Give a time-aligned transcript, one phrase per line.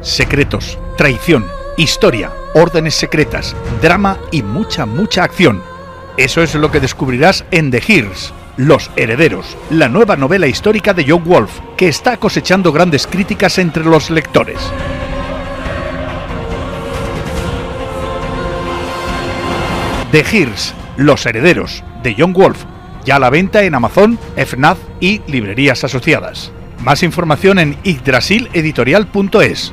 [0.00, 1.46] secretos, traición,
[1.76, 5.62] historia, órdenes secretas, drama y mucha, mucha acción.
[6.16, 11.06] Eso es lo que descubrirás en The Hears, Los Herederos, la nueva novela histórica de
[11.08, 14.58] John Wolf, que está cosechando grandes críticas entre los lectores.
[20.12, 22.64] The Hears, Los Herederos, de John Wolf,
[23.04, 26.52] ya a la venta en Amazon, FNAF y librerías asociadas.
[26.82, 29.72] Más información en yggdrasileditorial.es.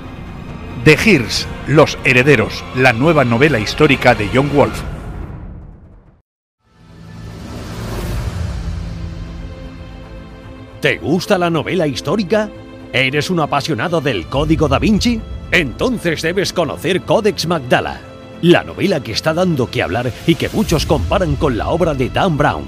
[0.87, 4.81] The Hears, Los Herederos, la nueva novela histórica de John Wolf.
[10.79, 12.49] ¿Te gusta la novela histórica?
[12.93, 15.19] ¿Eres un apasionado del Código da Vinci?
[15.51, 17.99] Entonces debes conocer Codex Magdala,
[18.41, 22.09] la novela que está dando que hablar y que muchos comparan con la obra de
[22.09, 22.63] Dan Brown,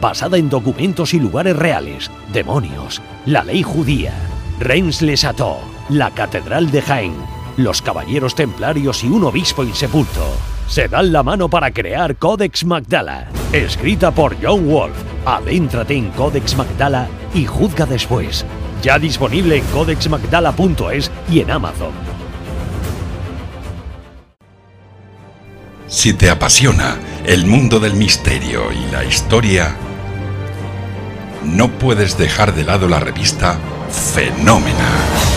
[0.00, 4.14] basada en documentos y lugares reales, demonios, la ley judía,
[4.60, 10.26] Reims-les-Châteaux, la Catedral de Jaén, los Caballeros Templarios y un obispo insepulto.
[10.68, 14.96] Se dan la mano para crear Codex Magdala, escrita por John Wolf.
[15.26, 18.44] Adéntrate en Codex Magdala y juzga después.
[18.82, 21.92] Ya disponible en codexmagdala.es y en Amazon.
[25.86, 29.74] Si te apasiona el mundo del misterio y la historia,
[31.44, 33.58] no puedes dejar de lado la revista
[33.90, 35.33] Fenómena.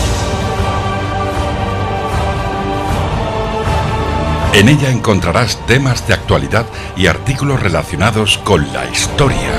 [4.54, 9.52] En ella encontrarás temas de actualidad y artículos relacionados con la historia.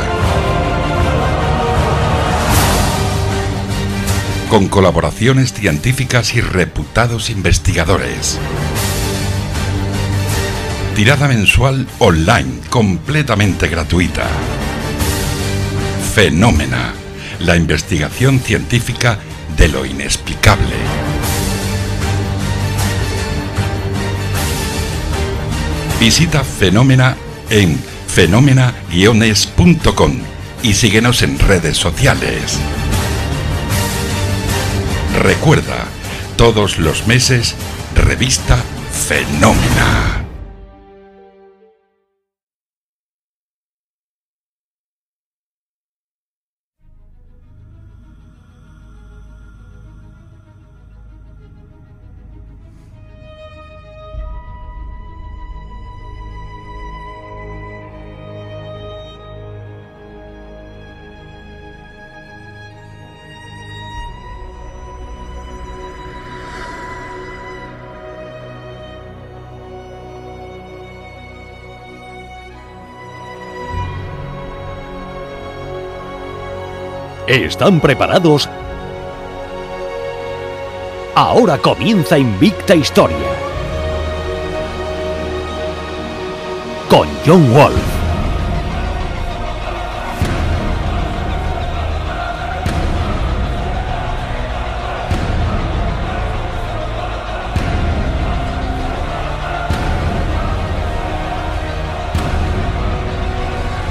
[4.49, 8.39] Con colaboraciones científicas y reputados investigadores.
[10.95, 14.27] Tirada mensual online completamente gratuita.
[16.13, 16.93] Fenómena.
[17.39, 19.19] La investigación científica
[19.55, 20.75] de lo inexplicable.
[25.99, 27.17] Visita Fenómena
[27.49, 27.77] en
[28.07, 30.21] fenómena-es.com
[30.63, 32.57] y síguenos en redes sociales.
[35.21, 35.85] Recuerda,
[36.37, 37.55] todos los meses,
[37.95, 38.57] revista
[39.07, 40.28] Fenómena.
[77.29, 78.49] ¿Están preparados?
[81.13, 83.17] Ahora comienza Invicta Historia.
[86.89, 87.77] Con John Wolf.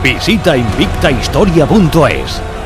[0.03, 2.58] Visita invictahistoria.es.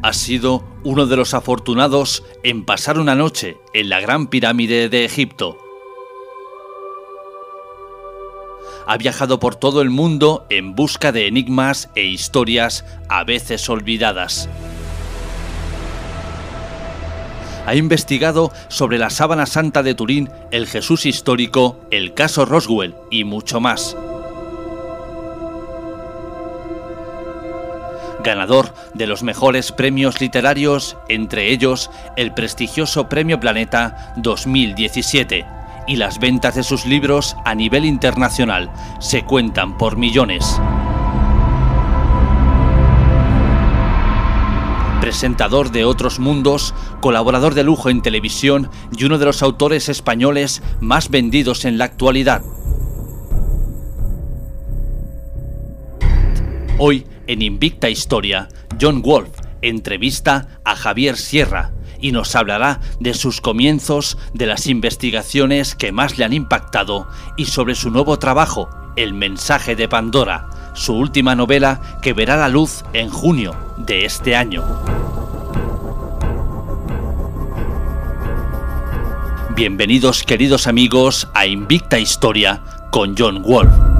[0.00, 5.04] Has sido uno de los afortunados en pasar una noche en la Gran Pirámide de
[5.04, 5.58] Egipto.
[8.86, 14.48] Ha viajado por todo el mundo en busca de enigmas e historias a veces olvidadas.
[17.66, 23.24] Ha investigado sobre la sábana santa de Turín, el Jesús histórico, el caso Roswell y
[23.24, 23.96] mucho más.
[28.24, 35.46] Ganador de los mejores premios literarios, entre ellos el prestigioso Premio Planeta 2017,
[35.86, 38.70] y las ventas de sus libros a nivel internacional
[39.00, 40.60] se cuentan por millones.
[45.00, 50.62] Presentador de Otros Mundos, colaborador de lujo en televisión y uno de los autores españoles
[50.80, 52.42] más vendidos en la actualidad.
[56.80, 58.48] Hoy en Invicta Historia,
[58.80, 59.28] John Wolf
[59.62, 66.18] entrevista a Javier Sierra y nos hablará de sus comienzos, de las investigaciones que más
[66.18, 71.98] le han impactado y sobre su nuevo trabajo, El mensaje de Pandora, su última novela
[72.02, 74.64] que verá la luz en junio de este año.
[79.56, 83.97] Bienvenidos queridos amigos a Invicta Historia con John Wolf.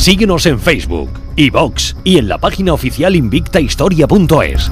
[0.00, 4.70] Síguenos en Facebook, iVox y en la página oficial invictahistoria.es.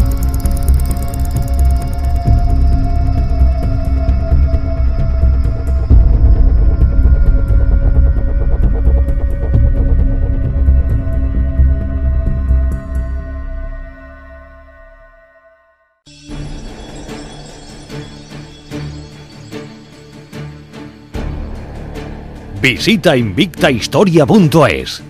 [22.62, 25.07] Visita invictahistoria.es.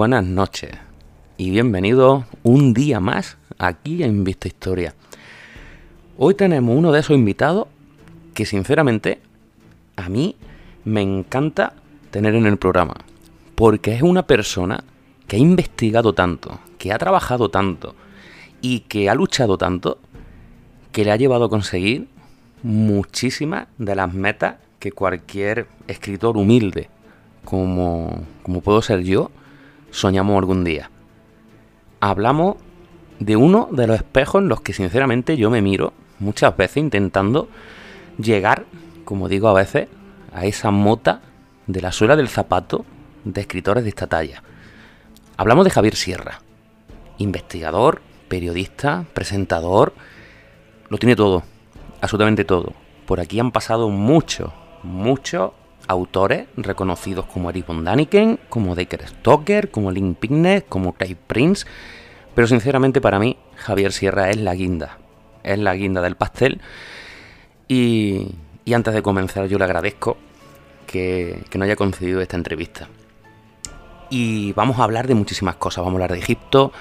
[0.00, 0.70] buenas noches
[1.36, 4.94] y bienvenidos un día más aquí en Invicta Historia.
[6.16, 7.68] Hoy tenemos uno de esos invitados
[8.32, 9.20] que sinceramente
[9.96, 10.36] a mí
[10.86, 11.74] me encanta
[12.10, 12.94] tener en el programa,
[13.54, 14.84] porque es una persona
[15.28, 17.94] que ha investigado tanto, que ha trabajado tanto
[18.62, 19.98] y que ha luchado tanto
[20.92, 22.08] que le ha llevado a conseguir
[22.62, 26.88] muchísimas de las metas que cualquier escritor humilde,
[27.44, 29.30] como, como puedo ser yo,
[29.90, 30.90] soñamos algún día.
[32.00, 32.56] Hablamos
[33.18, 37.48] de uno de los espejos en los que sinceramente yo me miro muchas veces intentando
[38.18, 38.64] llegar,
[39.04, 39.88] como digo a veces,
[40.32, 41.20] a esa mota
[41.66, 42.84] de la suela del zapato
[43.24, 44.42] de escritores de esta talla.
[45.36, 46.40] Hablamos de Javier Sierra,
[47.18, 49.94] investigador, periodista, presentador,
[50.88, 51.42] lo tiene todo
[52.00, 52.72] absolutamente todo.
[53.06, 54.52] Por aquí han pasado muchos,
[54.82, 55.52] muchos
[55.90, 61.66] autores reconocidos como Eric von Daniken, como Decker Stoker, como Link Picknett, como Craig Prince.
[62.34, 64.98] Pero sinceramente para mí Javier Sierra es la guinda.
[65.42, 66.60] Es la guinda del pastel.
[67.66, 68.28] Y,
[68.64, 70.16] y antes de comenzar yo le agradezco
[70.86, 72.88] que, que no haya concedido esta entrevista.
[74.10, 75.84] Y vamos a hablar de muchísimas cosas.
[75.84, 76.72] Vamos a hablar de Egipto,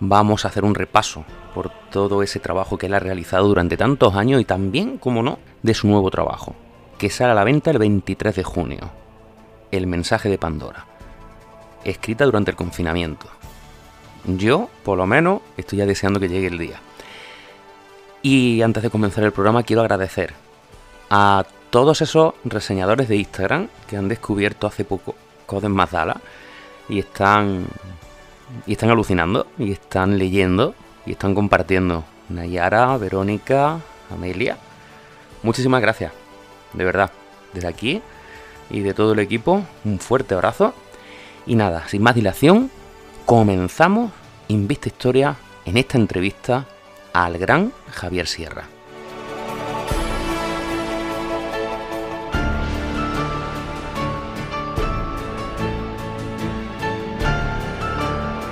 [0.00, 1.24] vamos a hacer un repaso
[1.54, 5.38] por todo ese trabajo que él ha realizado durante tantos años y también, como no,
[5.62, 6.54] de su nuevo trabajo,
[6.98, 8.90] que sale a la venta el 23 de junio.
[9.70, 10.86] El mensaje de Pandora,
[11.84, 13.26] escrita durante el confinamiento.
[14.24, 16.80] Yo, por lo menos, estoy ya deseando que llegue el día.
[18.22, 20.34] Y antes de comenzar el programa quiero agradecer
[21.10, 25.14] a todos esos reseñadores de Instagram que han descubierto hace poco
[25.46, 26.20] Coden Mazdala
[26.88, 27.66] y están
[28.66, 32.04] y están alucinando, y están leyendo, y están compartiendo.
[32.28, 34.56] Nayara, Verónica, Amelia.
[35.42, 36.12] Muchísimas gracias,
[36.72, 37.10] de verdad.
[37.52, 38.02] Desde aquí
[38.70, 40.74] y de todo el equipo, un fuerte abrazo.
[41.46, 42.70] Y nada, sin más dilación,
[43.24, 44.12] comenzamos
[44.48, 46.66] Invista Historia en esta entrevista
[47.12, 48.64] al gran Javier Sierra.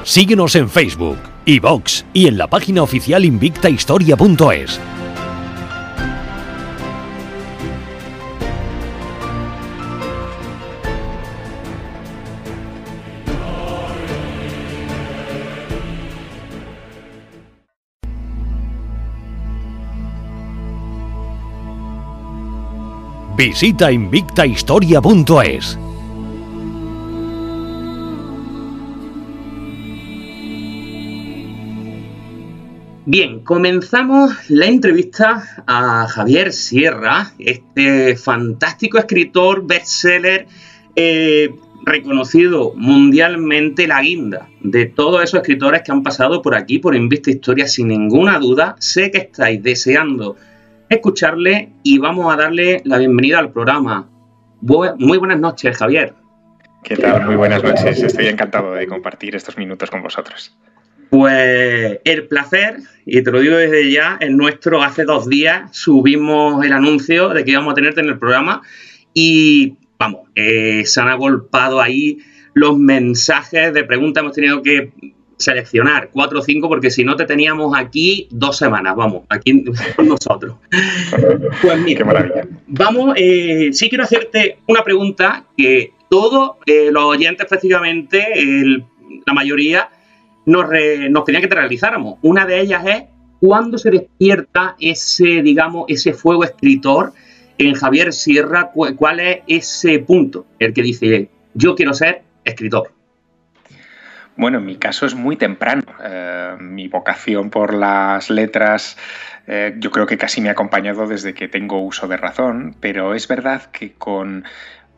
[0.04, 4.93] Síguenos en Facebook, iVox y en la página oficial invictahistoria.es.
[23.36, 25.76] Visita invictahistoria.es.
[33.06, 40.46] Bien, comenzamos la entrevista a Javier Sierra, este fantástico escritor, bestseller,
[40.94, 41.52] eh,
[41.84, 47.32] reconocido mundialmente la guinda de todos esos escritores que han pasado por aquí, por Invista
[47.32, 48.76] Historia, sin ninguna duda.
[48.78, 50.36] Sé que estáis deseando
[50.94, 54.08] escucharle y vamos a darle la bienvenida al programa.
[54.60, 56.14] Muy buenas noches, Javier.
[56.82, 57.24] ¿Qué tal?
[57.26, 58.02] Muy buenas noches.
[58.02, 60.56] Estoy encantado de compartir estos minutos con vosotros.
[61.10, 64.82] Pues el placer, y te lo digo desde ya, es nuestro.
[64.82, 68.62] Hace dos días subimos el anuncio de que íbamos a tenerte en el programa
[69.12, 72.18] y, vamos, eh, se han agolpado ahí
[72.52, 74.22] los mensajes de preguntas.
[74.22, 74.92] Hemos tenido que
[75.36, 79.64] seleccionar cuatro o cinco porque si no te teníamos aquí dos semanas, vamos, aquí
[79.96, 80.56] con nosotros.
[81.62, 82.48] Pues mira, Qué maravilla.
[82.66, 88.84] vamos, eh, sí quiero hacerte una pregunta que todos eh, los oyentes prácticamente, el-
[89.26, 89.88] la mayoría,
[90.46, 92.18] nos, re- nos querían que te realizáramos.
[92.22, 93.02] Una de ellas es
[93.40, 97.12] cuándo se despierta ese, digamos, ese fuego escritor
[97.58, 102.90] en Javier Sierra, cu- cuál es ese punto, el que dice, yo quiero ser escritor.
[104.36, 105.84] Bueno, en mi caso es muy temprano.
[106.02, 108.96] Eh, mi vocación por las letras
[109.46, 113.14] eh, yo creo que casi me ha acompañado desde que tengo uso de razón, pero
[113.14, 114.44] es verdad que con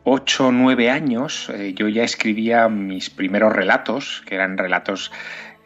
[0.05, 5.11] 8 o 9 años eh, yo ya escribía mis primeros relatos, que eran relatos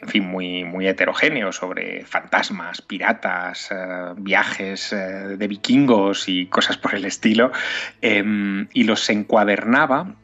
[0.02, 0.88] en fin, muy, muy
[1.52, 3.70] sobre fantasmas, piratas,
[4.18, 7.52] viajes de vikingos y cosas por el estilo,
[8.02, 10.16] em, y los encuadernaba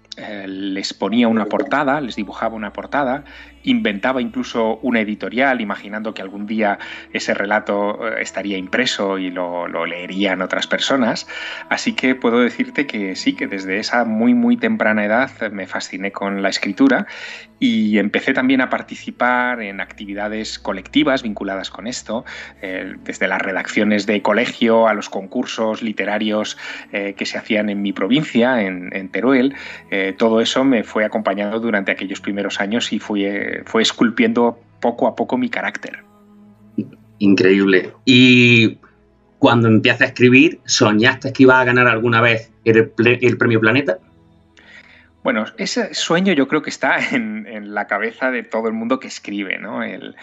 [0.47, 3.23] les ponía una portada, les dibujaba una portada
[3.67, 6.79] inventaba incluso una editorial, imaginando que algún día
[7.11, 11.27] ese relato eh, estaría impreso y lo, leerían otras personas.
[11.69, 16.11] Así que puedo decirte que sí, que desde esa muy, muy temprana edad me fasciné
[16.11, 17.07] con la escritura
[17.59, 22.23] y empecé también a participar en actividades colectivas vinculadas con esto,
[22.61, 26.57] eh, desde las redacciones de colegio a los concursos literarios
[26.91, 29.55] eh, que se hacían en mi provincia, en, Teruel.
[30.13, 33.25] Todo eso me fue acompañando durante aquellos primeros años y fui
[33.65, 36.03] fue esculpiendo poco a poco mi carácter.
[37.19, 37.93] Increíble.
[38.05, 38.77] Y
[39.39, 43.99] cuando empiezas a escribir, ¿soñaste que ibas a ganar alguna vez el, premio Planeta?
[45.27, 49.07] Bueno, ese sueño yo creo que está en, la cabeza de todo el mundo que
[49.07, 49.83] escribe, ¿no?
[49.83, 50.15] El,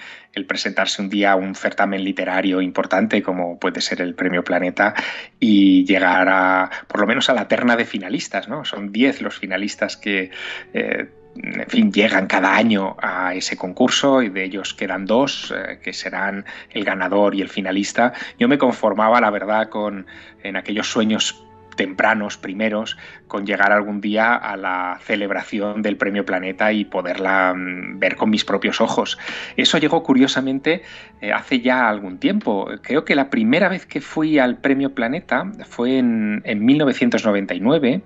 [0.49, 4.95] presentarse un día a un certamen literario importante como puede ser el Premio Planeta
[5.39, 8.65] y llegar a, por lo menos a la terna de finalistas, ¿no?
[8.65, 10.31] Son 10 los finalistas que
[10.73, 11.07] eh,
[11.37, 15.93] en fin, llegan cada año a ese concurso y de ellos quedan dos, eh, que
[15.93, 18.15] serán el ganador y el finalista.
[18.39, 20.07] Yo me conformaba, la verdad, con
[20.43, 21.45] en aquellos sueños
[21.77, 27.99] tempranos, primeros, con llegar algún día a la celebración del Premio Planeta y poderla mm,
[27.99, 29.19] ver con mis propios ojos.
[29.57, 30.83] Eso llegó curiosamente
[31.21, 32.69] eh, hace ya algún tiempo.
[32.83, 38.03] Creo que la primera vez que fui al Premio Planeta fue en, 1999.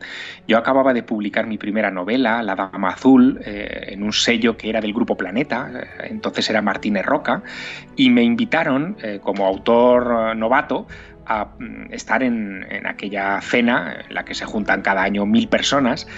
[0.46, 4.70] Yo acababa de publicar mi primera novela, La Dama Azul, eh, en un sello que
[4.70, 7.42] era del Grupo Planeta, eh, entonces era Martínez Roca,
[7.96, 10.86] y me invitaron como autor novato
[11.28, 16.08] a mm, estar en, aquella cena en la que se juntan cada año mil personas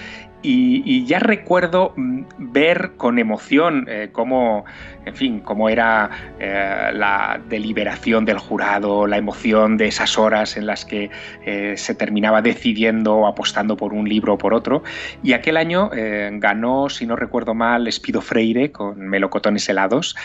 [0.43, 4.65] y, ya recuerdo mm, ver con emoción eh, cómo,
[5.05, 10.65] en fin, cómo era eh, la deliberación del jurado, la emoción de esas horas en
[10.65, 11.11] las que
[11.45, 14.83] eh, se terminaba decidiendo o apostando por un libro o por otro.
[15.23, 20.15] Y aquel año ganó, si no recuerdo mal, Espido Freire con Melocotones helados.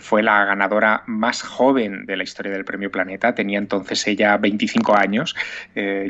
[0.00, 3.34] fue la ganadora más joven de la historia del Premio Planeta.
[3.34, 5.34] Tenía entonces ella 25 años.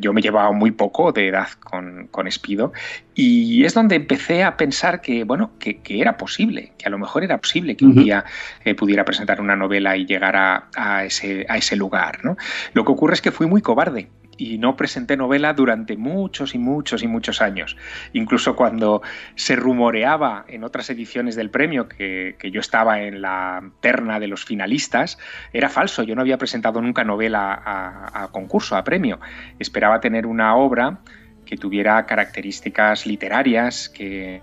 [0.01, 2.73] yo me llevaba muy poco de edad con, con Espido.
[3.15, 6.99] Y y es donde empecé a pensar que, bueno, que, era posible, que a lo
[6.99, 8.25] mejor era posible que un día
[8.65, 12.25] eh, pudiera presentar una novela y llegar a, ese, a ese lugar.
[12.25, 12.37] ¿no?
[12.73, 16.59] Lo que ocurre es que fui muy cobarde y no presenté novela durante muchos y
[16.59, 17.77] muchos y muchos años.
[18.15, 19.03] Incluso cuando
[19.37, 24.45] se rumoreaba en otras ediciones del premio que, yo estaba en la terna de los
[24.45, 25.19] finalistas,
[25.53, 26.03] era falso.
[26.03, 29.21] Yo no había presentado nunca novela a, a concurso, a premio.
[29.61, 30.99] Esperaba tener una obra
[31.47, 34.43] que tuviera características literarias, que,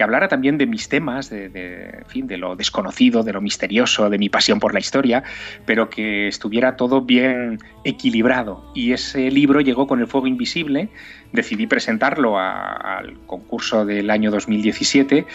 [0.00, 4.58] hablara también de mis temas, de, de lo desconocido, de lo misterioso, de mi pasión
[4.58, 5.22] por la historia,
[5.66, 8.64] pero que estuviera todo bien equilibrado.
[8.74, 10.88] Y ese libro llegó con El Fuego Invisible,
[11.32, 15.26] decidí presentarlo al concurso del año 2017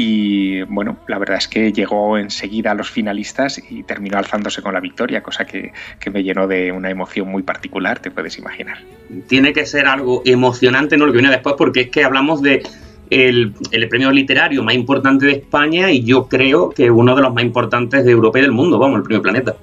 [0.00, 4.72] y bueno, la verdad es que llegó enseguida a los finalistas y terminó alzándose con
[4.72, 5.72] la victoria, cosa que,
[6.12, 8.78] me llenó de una emoción muy particular, te puedes imaginar.
[9.26, 11.04] Tiene que ser algo emocionante, ¿no?
[11.04, 12.62] Lo que viene después, porque es que hablamos de
[13.10, 13.52] el,
[13.90, 18.04] premio literario más importante de España y yo creo que uno de los más importantes
[18.04, 19.56] de Europa y del mundo, vamos, el premio Planeta.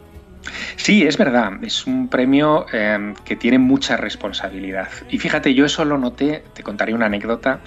[0.76, 4.90] Sí, es verdad, es un premio eh, que tiene mucha responsabilidad.
[5.10, 7.62] Y fíjate, yo eso lo noté, te contaré una anécdota,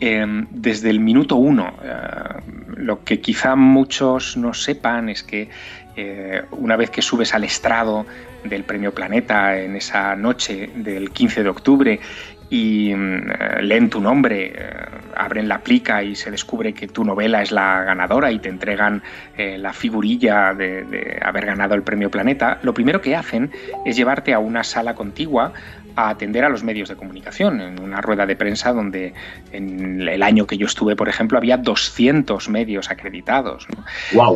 [0.00, 1.74] Em, desde el minuto uno.
[1.82, 2.40] Eh,
[2.76, 5.48] lo que quizá muchos no sepan es que
[5.96, 8.06] eh, una vez que subes al estrado
[8.44, 12.00] del Premio Planeta en esa noche del 15 de octubre
[12.48, 14.70] y mm, leen tu nombre, eh,
[15.16, 19.02] abren la plica y se descubre que tu novela es la ganadora y te entregan
[19.36, 23.50] la figurilla de, haber ganado el Premio Planeta, lo primero que hacen
[23.84, 25.52] es llevarte a una sala contigua
[25.98, 27.60] a atender a los medios de comunicación.
[27.60, 29.14] En una rueda de prensa donde
[29.50, 33.66] en el año que yo estuve, por ejemplo, había 200 medios acreditados.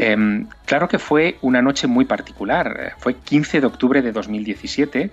[0.01, 2.95] Em, claro que fue una noche muy particular.
[2.99, 5.13] Fue 15 de octubre de 2017.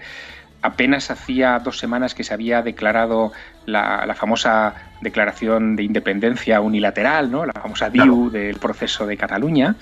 [0.64, 3.32] Apenas hacía dos semanas que se había declarado
[3.66, 7.46] la, famosa declaración de independencia unilateral, ¿no?
[7.46, 9.76] la famosa DIU del proceso de Cataluña,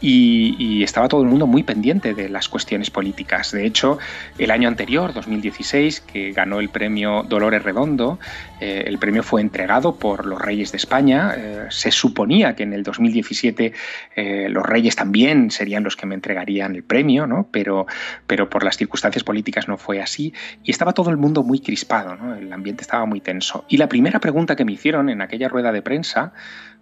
[0.00, 3.52] y, estaba todo el mundo muy pendiente de las cuestiones políticas.
[3.52, 3.98] De hecho,
[4.38, 8.18] el año anterior, 2016, que ganó el premio Dolores Redondo,
[8.60, 11.34] eh, el premio fue entregado por los reyes de España.
[11.36, 13.72] Eh, se suponía que en el 2017
[14.16, 17.48] eh, los reyes también serían los que me entregarían el premio, ¿no?
[17.50, 17.86] pero,
[18.26, 20.32] pero por las circunstancias políticas no fue así,
[20.64, 22.34] y estaba todo el mundo muy crispado, ¿no?
[22.34, 23.19] el ambiente estaba muy
[23.68, 26.32] y la primera pregunta que me hicieron en aquella rueda de prensa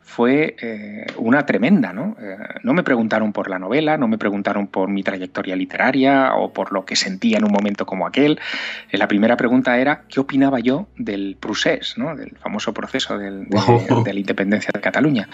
[0.09, 1.93] fue eh, una tremenda.
[1.93, 2.17] ¿no?
[2.19, 6.51] Eh, no me preguntaron por la novela, no me preguntaron por mi trayectoria literaria o
[6.51, 8.41] por lo que sentía en un momento como aquel.
[8.91, 12.17] Eh, la primera pregunta era qué opinaba yo del procés, ¿no?
[12.17, 13.31] del famoso proceso de,
[14.05, 15.29] de la independencia de Cataluña.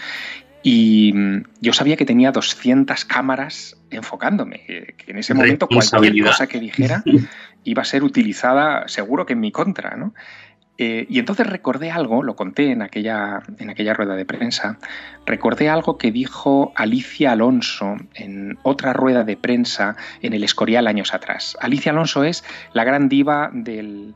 [0.65, 6.49] Y mm, yo sabía que tenía 200 cámaras enfocándome, que en ese momento cualquier cosa
[6.49, 7.05] que dijera
[7.65, 9.97] iba a ser utilizada seguro que en mi contra.
[9.97, 10.15] ¿no?
[10.77, 14.79] Eh, y entonces recordé algo, lo conté en aquella, en aquella rueda de prensa,
[15.25, 21.15] recordé algo que dijo Alicia Alonso en otra rueda de prensa en el Escorial años
[21.15, 21.57] atrás.
[21.61, 24.15] Alicia Alonso es la gran diva del,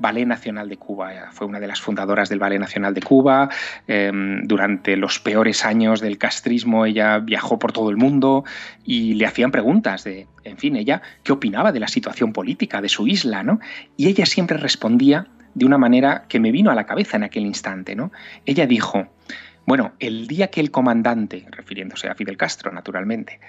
[0.00, 1.12] Ballet Nacional de Cuba.
[1.30, 3.50] Fue una de las fundadoras del Ballet Nacional de Cuba.
[3.86, 8.44] Em, durante los peores años del castrismo ella viajó por todo el mundo
[8.84, 12.88] y le hacían preguntas de, en fin, ella qué opinaba de la situación política de
[12.88, 13.60] su isla, ¿no?
[13.96, 17.46] Y ella siempre respondía de una manera que me vino a la cabeza en aquel
[17.46, 17.94] instante.
[17.94, 18.12] ¿no?
[18.46, 19.08] Ella dijo,
[19.66, 23.40] bueno, el día que el comandante, refiriéndose a Fidel Castro, naturalmente,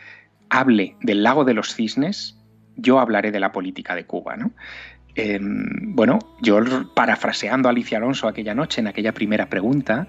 [0.49, 2.37] hable del lago de los cisnes,
[2.75, 4.37] yo hablaré de la política de Cuba.
[4.37, 4.51] ¿no?
[5.15, 6.59] Em, bueno, yo
[6.93, 10.07] parafraseando a Alicia Alonso aquella noche en aquella primera pregunta,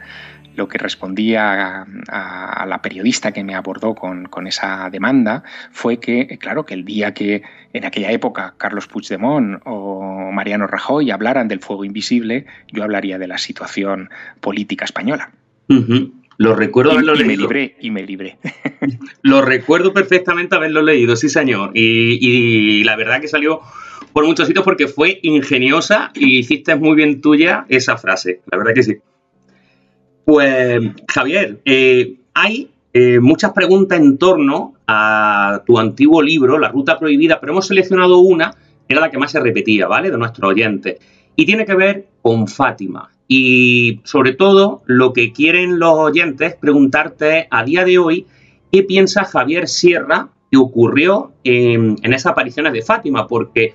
[0.56, 6.64] lo que respondía a, la periodista que me abordó con, esa demanda fue que, claro,
[6.64, 7.42] que el día que
[7.72, 13.28] en aquella época Carlos Puigdemont o Mariano Rajoy hablaran del fuego invisible, yo hablaría de
[13.28, 15.30] la situación política española.
[16.38, 17.24] Lo recuerdo haberlo leído.
[17.24, 18.38] Y me libré, y me libré.
[19.22, 21.70] Lo recuerdo perfectamente haberlo leído, sí señor.
[21.74, 23.60] y la verdad que salió
[24.12, 28.40] por muchos sitios porque fue ingeniosa y hiciste muy bien tuya esa frase.
[28.50, 28.98] La verdad que sí.
[30.32, 36.98] Pues, Javier, eh, hay eh, muchas preguntas en torno a tu antiguo libro, La Ruta
[36.98, 38.50] Prohibida, pero hemos seleccionado una,
[38.88, 40.10] que era la que más se repetía, ¿vale?
[40.10, 40.96] De nuestros oyentes.
[41.36, 43.10] Y tiene que ver con Fátima.
[43.28, 48.26] Y sobre todo, lo que quieren los oyentes preguntarte a día de hoy,
[48.72, 53.26] ¿qué piensa Javier Sierra que ocurrió en, en esas apariciones de Fátima?
[53.26, 53.74] Porque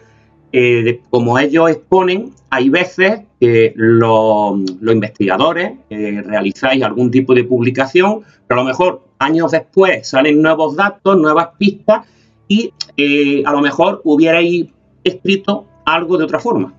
[0.52, 8.24] eh, como ellos exponen, hay veces que los, investigadores eh, realizáis algún tipo de publicación,
[8.48, 12.06] pero a lo mejor años después salen nuevos datos, nuevas pistas
[12.48, 14.68] y eh, a lo mejor hubierais
[15.04, 16.74] escrito algo de otra forma.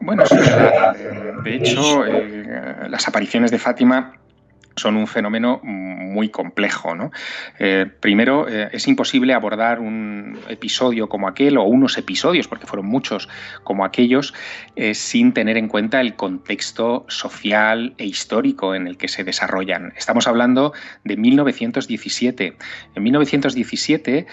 [0.00, 0.24] Bueno,
[1.44, 2.04] de hecho,
[2.88, 4.12] las apariciones de Fátima
[4.76, 6.94] son un fenómeno muy complejo.
[6.94, 7.10] ¿no?
[7.58, 12.86] Eh, primero, eh, es imposible abordar un episodio como aquel o unos episodios, porque fueron
[12.86, 13.28] muchos
[13.62, 14.34] como aquellos,
[14.76, 19.92] eh, sin tener en cuenta el contexto social e histórico en el que se desarrollan.
[19.96, 20.72] Estamos hablando
[21.04, 22.56] de 1917.
[22.94, 24.26] En 1917,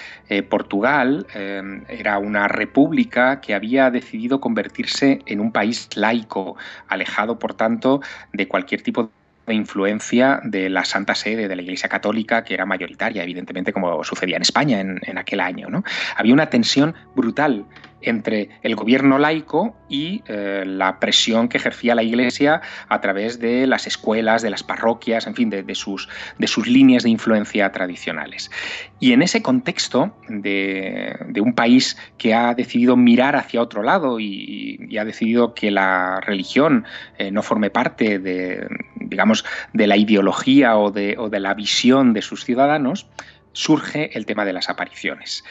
[0.50, 8.02] Portugal era una república que había decidido convertirse en un país laico, alejado, por tanto,
[8.34, 12.66] de cualquier tipo de influencia de la Santa Sede, de la Iglesia Católica, que era
[12.66, 15.70] mayoritaria, evidentemente, como sucedía en España en, en aquel año.
[15.70, 15.84] ¿no?
[16.16, 17.66] Había una tensión brutal
[18.02, 23.68] entre el gobierno laico y eh, la presión que ejercía la Iglesia a través de
[23.68, 28.52] las escuelas, de las parroquias, en fin, de, sus, de sus, líneas de influencia tradicionales.
[29.00, 34.98] Y en ese contexto de, un país que ha decidido mirar hacia otro lado y,
[34.98, 36.86] ha decidido que la religión
[37.18, 38.68] eh, no forme parte de,
[39.12, 43.06] digamos, de la ideología o de, o de la visión de sus ciudadanos,
[43.54, 45.44] surge el tema de las apariciones.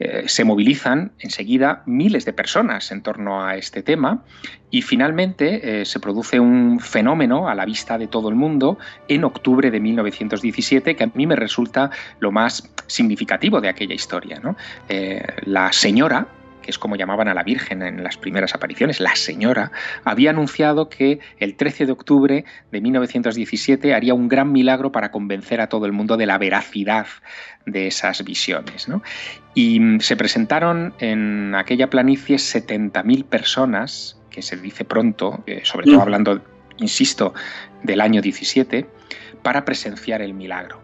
[0.00, 4.24] Eh, se movilizan enseguida miles de personas en torno a este tema
[4.70, 9.24] y finalmente eh, se produce un fenómeno a la vista de todo el mundo en
[9.24, 14.40] octubre de 1917 que a mí me resulta lo más significativo de aquella historia.
[14.88, 16.26] Eh, la señora,
[16.64, 19.70] que es como llamaban a la Virgen en las primeras apariciones, la señora,
[20.02, 25.60] había anunciado que el 13 de octubre de 1917 haría un gran milagro para convencer
[25.60, 27.06] a todo el mundo de la veracidad
[27.66, 28.88] de esas visiones.
[29.54, 35.86] Y mm, se presentaron en aquella planicie 70.000 personas, que se dice pronto, eh, sobre
[35.86, 36.02] todo mm.
[36.02, 36.42] hablando,
[36.78, 37.34] insisto,
[37.82, 38.86] del año 17,
[39.42, 40.80] para presenciar el milagro.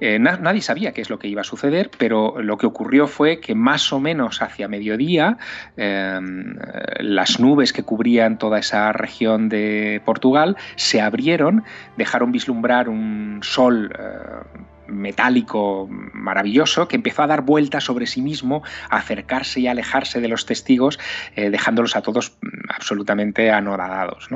[0.00, 3.40] Eh, nadie sabía qué es lo que iba a suceder, pero lo que ocurrió fue
[3.40, 5.38] que más o menos hacia mediodía
[5.76, 6.54] em,
[7.00, 11.64] las nubes que cubrían toda esa región de Portugal se abrieron,
[11.96, 18.62] dejaron vislumbrar un sol eh, metálico maravilloso que empezó a dar vueltas sobre sí mismo,
[18.90, 20.98] a acercarse y alejarse de los testigos,
[21.34, 24.28] eh, dejándolos a todos mm, absolutamente anodadados.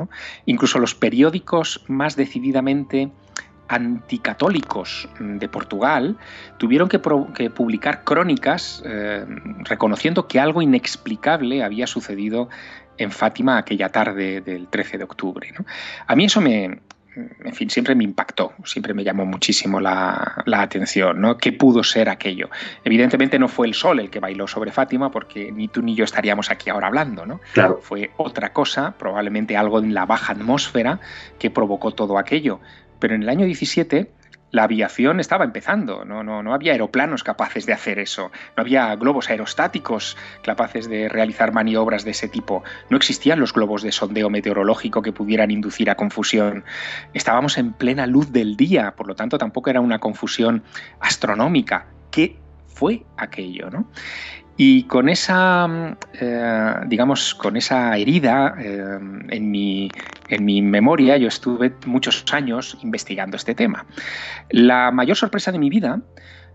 [0.45, 3.11] Incluso los periódicos más decididamente
[3.71, 6.17] anticatólicos de Portugal
[6.57, 9.25] tuvieron que, publicar crónicas eh,
[9.63, 12.49] reconociendo que algo inexplicable había sucedido
[12.97, 15.53] en Fátima aquella tarde del 13 de octubre.
[16.07, 16.81] A mí eso me,
[17.15, 21.37] en fin, siempre me impactó, siempre me llamó muchísimo la, atención, ¿no?
[21.37, 22.49] ¿Qué pudo ser aquello?
[22.83, 26.05] Evidentemente no fue el sol el que bailó sobre Fátima, porque ni tú ni yo
[26.05, 27.41] estaríamos aquí ahora hablando, ¿no?
[27.53, 27.79] Claro.
[27.81, 30.99] Fue otra cosa, probablemente algo en la baja atmósfera
[31.37, 32.61] que provocó todo aquello.
[33.01, 34.09] Pero en el año 17
[34.51, 38.93] la aviación estaba empezando, no, no, no había aeroplanos capaces de hacer eso, no había
[38.97, 44.29] globos aerostáticos capaces de realizar maniobras de ese tipo, no existían los globos de sondeo
[44.29, 46.65] meteorológico que pudieran inducir a confusión.
[47.13, 50.63] Estábamos en plena luz del día, por lo tanto tampoco era una confusión
[50.99, 51.87] astronómica.
[52.11, 52.37] ¿Qué
[52.67, 53.69] fue aquello?
[53.69, 53.87] ¿no?
[54.63, 59.89] Y con esa, mm, eh, digamos, con esa herida eh, en, mi,
[60.27, 63.87] en mi memoria, yo estuve muchos años investigando este tema.
[64.51, 65.99] La mayor sorpresa de mi vida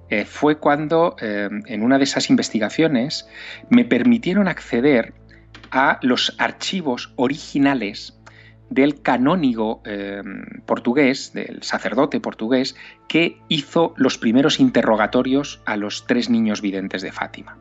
[0.09, 3.27] eh, fue cuando en una de esas investigaciones
[3.71, 5.13] me permitieron acceder
[5.73, 8.16] a los archivos originales
[8.71, 12.77] del canónigo em, portugués, del sacerdote portugués,
[13.09, 17.57] que hizo los primeros interrogatorios a los tres niños videntes de Fátima.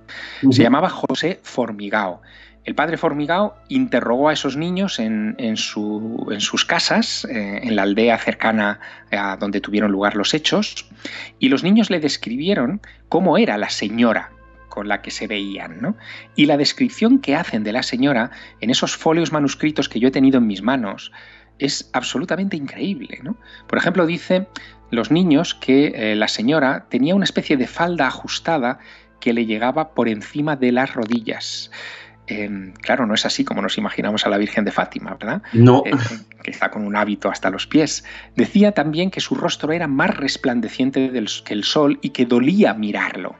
[0.49, 2.21] Se llamaba José Formigao.
[2.63, 8.79] El padre Formigao interrogó a esos niños en, sus casas, eh, en la aldea cercana
[9.11, 10.89] a donde tuvieron lugar los hechos,
[11.37, 14.31] y los niños le describieron cómo era la señora
[14.75, 15.81] con la que se veían.
[15.81, 15.95] ¿no?
[16.35, 20.11] Y la descripción que hacen de la señora en esos folios manuscritos que yo he
[20.11, 21.13] tenido en mis manos
[21.57, 23.19] es absolutamente increíble.
[23.23, 23.37] ¿no?
[23.67, 24.47] Por ejemplo, dice
[24.91, 28.79] los niños que eh, la señora tenía una especie de falda ajustada
[29.21, 31.71] que le llegaba por encima de las rodillas.
[32.27, 35.41] Em, claro, no es así como nos imaginamos a la Virgen de Fátima, ¿verdad?
[35.53, 35.83] No.
[35.85, 35.91] Eh,
[36.43, 38.03] que está con un hábito hasta los pies.
[38.35, 41.11] Decía también que su rostro era más resplandeciente
[41.45, 43.37] que el sol y que dolía mirarlo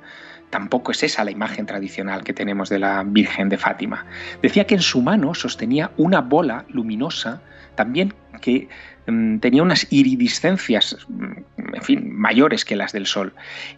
[0.55, 4.05] tampoco es esa la imagen tradicional que tenemos de la Virgen de Fátima.
[4.41, 7.41] Decía que en su mano sostenía una bola luminosa,
[7.75, 8.69] también que
[9.05, 13.33] mm, tenía unas iridiscencias, mm, en fin, mayores que las del sol.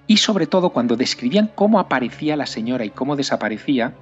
[0.06, 3.94] Y sobre todo cuando describían cómo aparecía la señora y cómo desaparecía,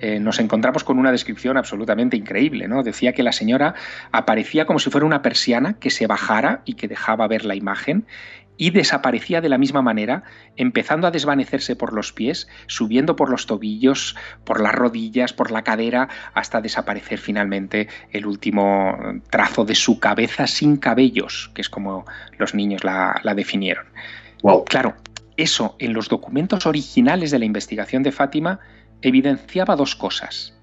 [0.00, 2.66] eh, nos encontramos con una descripción absolutamente increíble.
[2.66, 2.82] ¿no?
[2.82, 3.76] Decía que la señora
[4.10, 8.04] aparecía como si fuera una persiana que se bajara y que dejaba ver la imagen
[8.56, 10.22] y desaparecía de la misma manera,
[10.56, 15.62] empezando a desvanecerse por los pies, subiendo por los tobillos, por las rodillas, por la
[15.62, 18.96] cadera, hasta desaparecer finalmente el último
[19.30, 22.04] trazo de su cabeza sin cabellos, que es como
[22.38, 23.86] los niños la, definieron.
[24.42, 24.64] Wow.
[24.64, 24.94] Claro,
[25.36, 28.60] eso en los documentos originales de la investigación de Fátima
[29.02, 30.54] evidenciaba dos cosas.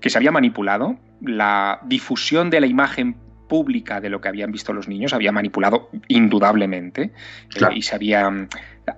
[0.00, 3.16] Que se había manipulado, la difusión de la imagen
[3.48, 7.12] pública de lo que habían visto los niños, había manipulado indudablemente
[7.54, 8.48] eh, y se había mm,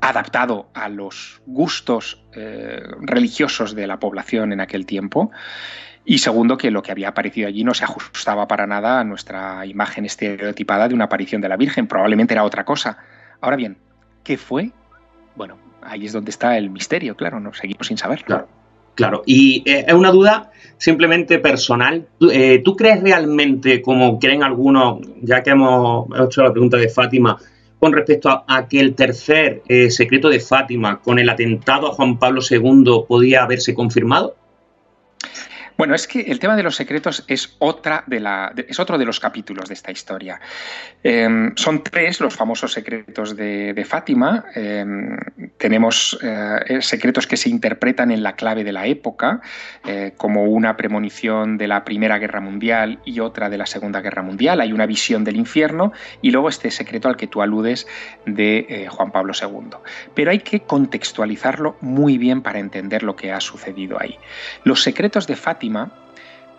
[0.00, 5.30] adaptado a los gustos eh, religiosos de la población en aquel tiempo.
[6.04, 9.64] Y segundo, que lo que había aparecido allí no se ajustaba para nada a nuestra
[9.66, 11.86] imagen estereotipada de una aparición de la Virgen.
[11.86, 12.98] Probablemente era otra cosa.
[13.40, 13.78] Ahora bien,
[14.24, 14.72] ¿qué fue?
[15.36, 18.26] Bueno, ahí es donde está el misterio, claro, no seguimos sin saberlo.
[18.26, 18.59] Claro.
[19.00, 22.06] Claro, y eh, es una duda simplemente personal.
[22.30, 27.38] Eh, ¿Tú crees realmente, como creen algunos, ya que hemos hecho la pregunta de Fátima,
[27.78, 32.18] con respecto a, que el tercer eh, secreto de Fátima con el atentado a Juan
[32.18, 34.36] Pablo II podía haberse confirmado?
[35.80, 39.06] Bueno, es que el tema de los secretos es, otra de la, es otro de
[39.06, 40.38] los capítulos de esta historia.
[41.02, 44.44] Em, son tres los famosos secretos de, Fátima.
[44.54, 45.16] Em,
[45.56, 49.40] tenemos eh, secretos que se interpretan en la clave de la época,
[49.86, 54.20] eh, como una premonición de la Primera Guerra Mundial y otra de la Segunda Guerra
[54.20, 54.60] Mundial.
[54.60, 57.86] Hay una visión del infierno y luego este secreto al que tú aludes
[58.26, 59.78] de eh, Juan Pablo II.
[60.14, 64.18] Pero hay que contextualizarlo muy bien para entender lo que ha sucedido ahí.
[64.64, 65.69] Los secretos de Fátima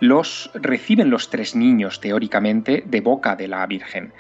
[0.02, 4.12] los reciben los tres niños, teóricamente, de boca de la Virgen.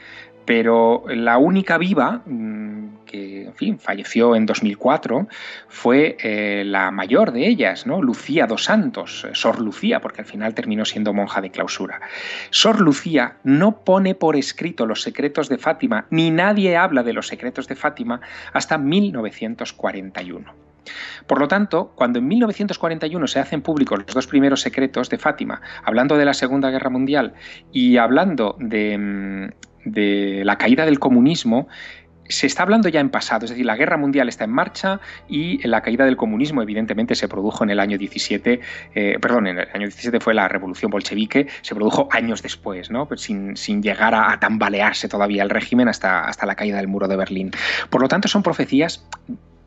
[0.45, 5.27] Pero la única viva, mm, que en fin, falleció en 2004,
[5.67, 8.01] fue eh, la mayor de ellas, ¿no?
[8.01, 12.01] Lucía dos Santos, eh, Sor Lucía, porque al final terminó siendo monja de clausura.
[12.49, 17.27] Sor Lucía no pone por escrito los secretos de Fátima, ni nadie habla de los
[17.27, 18.21] secretos de Fátima
[18.53, 20.60] hasta 1941.
[21.27, 25.61] Por lo tanto, cuando en 1941 se hacen públicos los dos primeros secretos de Fátima,
[25.83, 27.33] hablando de la Segunda Guerra Mundial
[27.71, 31.67] y hablando de, mm, la caída del comunismo,
[32.27, 35.65] se está hablando ya en pasado, es decir, la guerra mundial está en marcha y
[35.67, 38.61] la caída del comunismo evidentemente se produjo en el año 17,
[38.95, 42.89] eh, perdón, en el año 17 fue la revolución bolchevique, se produjo años después.
[43.07, 47.51] Pues sin, llegar a, tambalearse todavía el régimen hasta la caída del muro de Berlín.
[47.89, 49.05] Por lo tanto, son profecías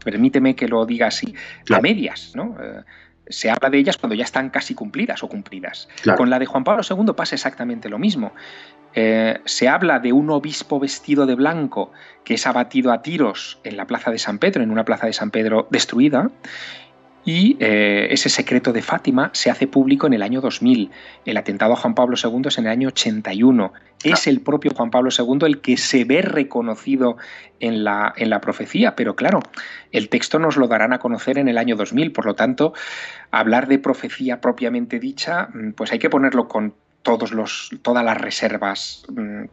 [0.05, 1.35] permíteme que lo diga así,
[1.71, 2.57] a medias, ¿no?
[2.63, 2.83] Eh,
[3.29, 5.89] se habla de ellas cuando ya están casi cumplidas o cumplidas.
[6.17, 8.33] Con la de Juan Pablo II pasa exactamente lo mismo.
[8.95, 11.91] Eh, se habla de un obispo vestido de blanco
[12.23, 15.13] que es abatido a tiros en la plaza de San Pedro, en una plaza de
[15.13, 16.31] San Pedro destruida,
[17.25, 20.91] y eh, ese secreto de Fátima se hace público en el año 2000.
[21.25, 23.73] El atentado a Juan Pablo II es en el año 81.
[24.03, 27.17] Es el propio Juan Pablo II el que se ve reconocido
[27.61, 29.41] en la, en la profecía, pero claro,
[29.93, 32.13] el texto nos lo darán a conocer en el año 2000.
[32.13, 32.75] Por lo tanto,
[33.31, 38.19] hablar de profecía propiamente dicha, mm, pues hay que ponerlo con todos los, todas las
[38.21, 39.45] reservas, mm,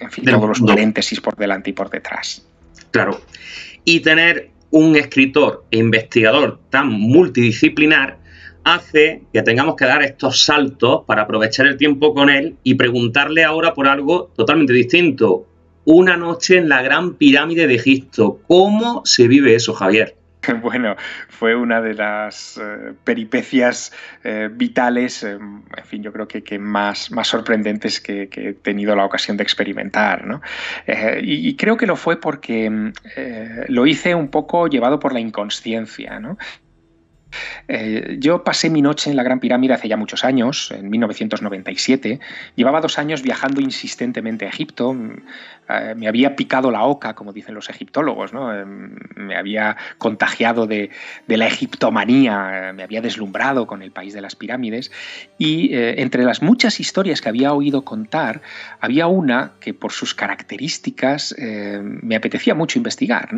[0.00, 2.46] en fin, todos los paréntesis por delante y por detrás.
[2.90, 3.20] Claro.
[3.84, 8.18] Y tener un escritor e investigador tan multidisciplinar
[8.64, 13.44] hace que tengamos que dar estos saltos para aprovechar el tiempo con él y preguntarle
[13.44, 15.46] ahora por algo totalmente distinto.
[15.84, 18.40] Una noche en la Gran Pirámide de Egipto.
[18.48, 20.16] ¿Cómo se vive eso, Javier?
[20.62, 20.96] Bueno,
[21.28, 27.10] fue una de las eh, peripecias eh, vitales, eh, en fin, yo creo que, más,
[27.10, 30.26] más sorprendentes que, he tenido la ocasión de experimentar.
[30.26, 30.40] ¿no?
[30.86, 32.92] Y, y, creo que lo fue porque
[33.68, 36.20] lo hice un poco llevado por la inconsciencia.
[36.20, 36.38] ¿no?
[37.68, 42.20] Eh, yo pasé mi noche en la Gran Pirámide hace ya muchos años, en 1997.
[42.56, 44.94] Llevaba dos años viajando insistentemente a Egipto.
[45.68, 48.32] Eh, me había picado la oca, como dicen los egiptólogos.
[48.34, 48.64] Eh,
[49.16, 50.90] me había contagiado de,
[51.26, 54.92] la egiptomanía, me había deslumbrado con el país de las pirámides.
[55.38, 58.42] Y entre las muchas historias que había oído contar,
[58.80, 63.30] había una que por sus características me apetecía mucho investigar.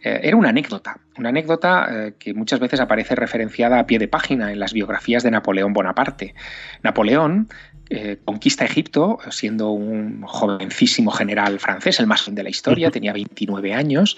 [0.00, 4.60] era una anécdota, una anécdota que muchas veces aparece referenciada a pie de página en
[4.60, 6.34] las biografías de Napoleón Bonaparte.
[6.82, 7.48] Napoleón
[7.88, 13.12] eh, conquista Egipto siendo un jovencísimo general francés, el más joven de la historia, tenía
[13.12, 14.16] 29 años,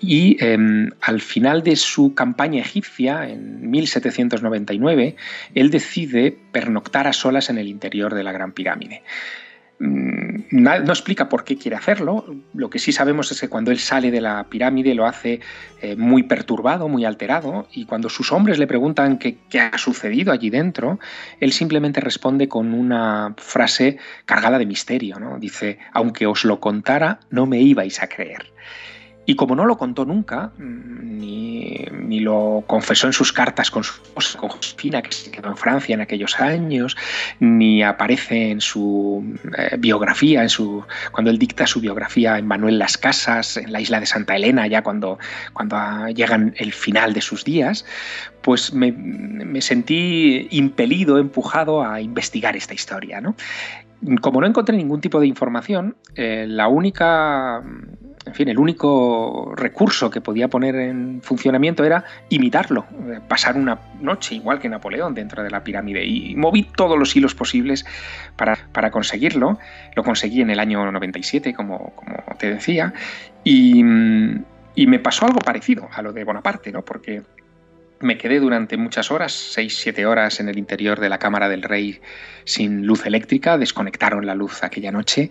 [0.00, 5.16] y em, al final de su campaña egipcia, en 1799,
[5.54, 9.02] él decide pernoctar a solas en el interior de la Gran Pirámide.
[9.84, 12.24] Mm, no explica por qué quiere hacerlo.
[12.54, 15.40] Lo que sí sabemos es que cuando él sale de la pirámide lo hace
[15.80, 20.30] eh, muy perturbado, muy alterado, y cuando sus hombres le preguntan qué, qué, ha sucedido
[20.30, 21.00] allí dentro,
[21.40, 25.18] él simplemente responde con una frase cargada de misterio.
[25.18, 25.40] ¿no?
[25.40, 28.52] Dice, aunque os lo contara, no me ibais a creer.
[29.24, 33.94] Y como no lo contó nunca, mm, ni, lo confesó en sus cartas con su
[33.94, 36.96] esposa, con Josefina, que se quedó en Francia en aquellos años,
[37.40, 39.24] ni aparece en su
[39.56, 43.80] eh, biografía, en su, cuando él dicta su biografía en Manuel Las Casas, en la
[43.80, 45.18] isla de Santa Elena, ya cuando,
[45.52, 47.84] cuando llegan el final de sus días,
[48.42, 53.20] pues me, sentí impelido, empujado a investigar esta historia.
[53.20, 53.34] ¿no?
[54.20, 57.62] Como no encontré ningún tipo de información, eh, la única
[58.24, 63.78] en fin, el único recurso que podía poner en funcionamiento era imitarlo, eh, pasar una
[64.00, 66.04] noche igual que Napoleón dentro de la pirámide.
[66.04, 67.84] Y moví todos los hilos posibles
[68.36, 69.58] para, conseguirlo.
[69.96, 72.94] Lo conseguí en el año 97, como, como te decía,
[73.42, 73.80] y,
[74.76, 76.84] y, me pasó algo parecido a lo de Bonaparte, ¿no?
[76.84, 77.22] Porque
[78.02, 82.00] me quedé durante muchas horas, 6-7 horas en el interior de la cámara del rey
[82.44, 85.30] sin luz eléctrica, desconectaron la luz aquella noche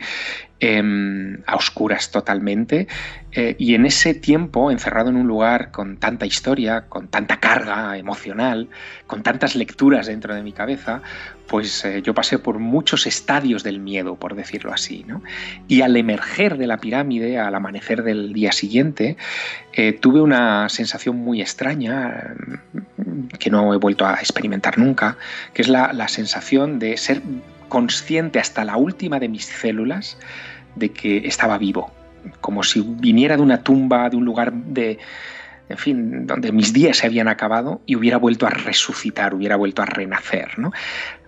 [0.64, 2.88] Em, a oscuras totalmente.
[3.32, 7.98] Eh, y en ese tiempo, encerrado en un lugar con tanta historia, con tanta carga
[7.98, 8.70] emocional,
[9.08, 11.02] con tantas lecturas dentro de mi cabeza,
[11.48, 15.04] pues eh, yo pasé por muchos estadios del miedo, por decirlo así.
[15.68, 19.18] Y al emerger de la pirámide, al amanecer del día siguiente,
[19.74, 22.36] eh, tuve una sensación muy extraña
[23.40, 25.18] que no he vuelto a experimentar nunca,
[25.56, 27.22] que es la, la sensación de ser
[27.70, 30.18] consciente hasta la última de mis células
[30.76, 31.92] de que estaba vivo,
[32.40, 35.00] como si viniera de una tumba, de un lugar de,
[35.70, 39.82] en fin, donde mis días se habían acabado y hubiera vuelto a resucitar, hubiera vuelto
[39.82, 40.58] a renacer.
[40.60, 40.72] ¿no?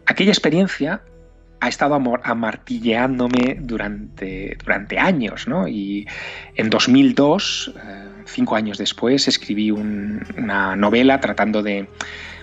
[0.05, 1.01] Aquella experiencia
[1.63, 5.65] ha estado amartilleándome durante, durante años, ¿no?
[5.65, 6.05] Y
[6.55, 11.87] en 2002, eh, cinco años después, escribí una novela tratando de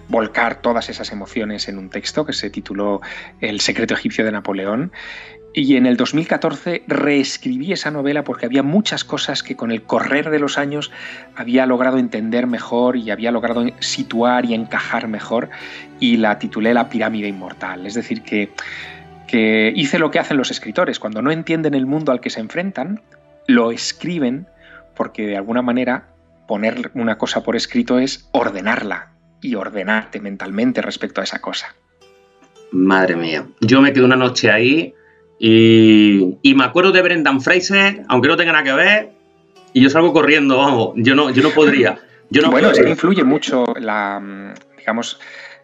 [0.09, 3.01] volcar todas esas emociones en un texto que se tituló
[3.41, 4.93] El secreto egipcio de Napoleón
[5.53, 10.31] y en el 2014 reescribí esa novela porque había muchas cosas que con el correr
[10.31, 10.93] de los años
[11.35, 15.51] había logrado entender mejor y había logrado situar y encajar mejor
[15.99, 17.85] y la titulé La pirámide inmortal.
[17.85, 18.51] Es decir, que,
[19.27, 21.01] que hice lo que hacen los escritores.
[21.01, 23.01] Cuando no entienden el mundo al que se enfrentan,
[23.49, 24.47] lo escriben
[24.95, 26.07] porque de alguna manera
[26.47, 31.74] poner una cosa por escrito es ordenarla y ordenarte mentalmente respecto a esa cosa.
[32.72, 34.94] Madre mía, yo me quedé una noche ahí
[35.38, 39.11] y, me acuerdo de Brendan Fraser, aunque no tenga nada que ver,
[39.72, 41.98] y yo salgo corriendo, vamos, yo no, yo no podría.
[42.50, 45.18] bueno, es que influye mucho la, digamos,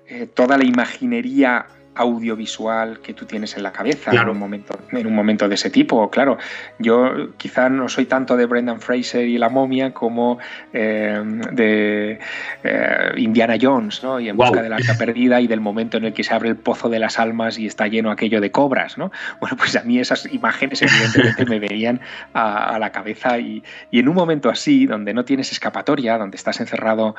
[0.08, 5.06] eh, toda la imaginería audiovisual que tú tienes en la cabeza en, un momento, en
[5.06, 6.11] un momento de ese tipo.
[6.11, 6.38] Claro,
[6.78, 10.38] yo quizá no soy tanto de Brendan Fraser y la momia como
[10.72, 11.20] eh,
[11.52, 12.18] de
[12.64, 14.20] eh, Indiana Jones, ¿no?
[14.20, 16.50] Y en busca de la arca perdida y del momento en el que se abre
[16.50, 19.11] el pozo de las almas y está lleno aquello de cobras, ¿no?
[19.40, 22.00] Bueno, pues a mí esas imágenes evidentemente me venían
[22.35, 26.61] a, la cabeza y, y en un momento así, donde no tienes escapatoria, donde estás
[26.61, 27.16] encerrado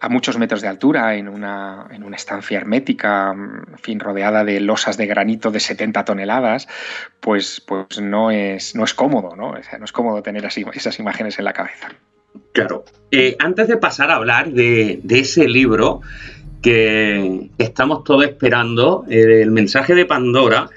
[0.00, 4.58] a muchos metros de altura, en una, en una estancia hermética, en fin, rodeada de
[4.60, 6.68] losas de granito de 70 toneladas,
[7.20, 9.52] pues, pues no, es, no es cómodo, ¿no?
[9.52, 11.90] no es cómodo tener así, esas imágenes en la cabeza.
[12.52, 12.84] Claro.
[13.10, 16.00] Eh, antes de pasar a hablar de, ese libro
[16.62, 20.70] que estamos todos esperando, eh, el mensaje de Pandora,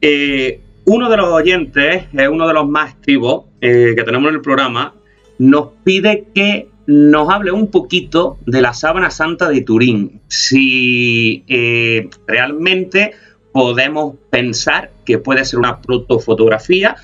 [0.00, 4.94] eh, uno de los oyentes, uno de los más activos que tenemos en el programa,
[5.38, 10.20] nos pide que nos hable un poquito de la sábana santa de Turín.
[10.26, 13.12] Si eh, realmente
[13.52, 16.96] podemos pensar que puede ser una protofotografía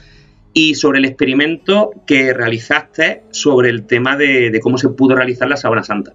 [0.53, 5.57] y sobre el experimento que realizaste sobre el tema de, cómo se pudo realizar la
[5.57, 6.15] sábana santa.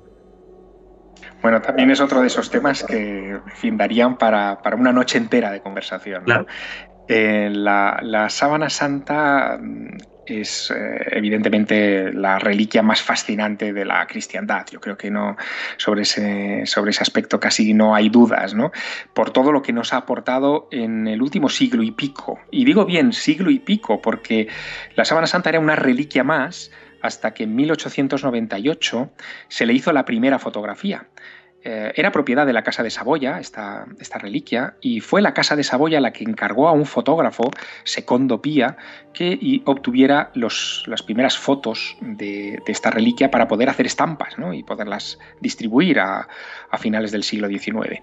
[1.42, 5.62] Bueno, también es otro de esos temas que, fin, darían para, una noche entera de
[5.62, 6.26] conversación.
[7.08, 9.60] Eh, la, la, sábana santa
[10.26, 14.66] es eh, evidentemente la reliquia más fascinante de la cristiandad.
[14.72, 15.38] Yo creo que no
[15.78, 18.72] sobre ese, sobre ese aspecto casi no hay dudas, ¿no?
[19.14, 22.40] Por todo lo que nos ha aportado en el último siglo y pico.
[22.52, 24.48] Y digo bien siglo y pico porque
[24.96, 29.12] la sábana santa era una reliquia más hasta que en 1898
[29.48, 31.08] se le hizo la primera fotografía.
[31.64, 35.56] Eh, era propiedad de la Casa de Saboya, esta, esta, reliquia, y fue la Casa
[35.56, 37.52] de Saboya la que encargó a un fotógrafo,
[37.84, 38.78] Secondo Pía,
[39.14, 45.20] que obtuviera los, las primeras fotos de, esta reliquia para poder hacer estampas y poderlas
[45.40, 46.28] distribuir a,
[46.80, 48.02] finales del siglo XIX.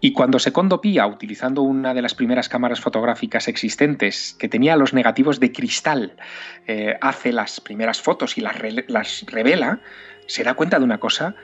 [0.00, 4.94] Y cuando Secondo Pía, utilizando una de las primeras cámaras fotográficas existentes, que tenía los
[4.94, 6.16] negativos de cristal,
[6.66, 9.80] eh, hace las primeras fotos y las, las revela,
[10.26, 11.34] se da cuenta de una cosa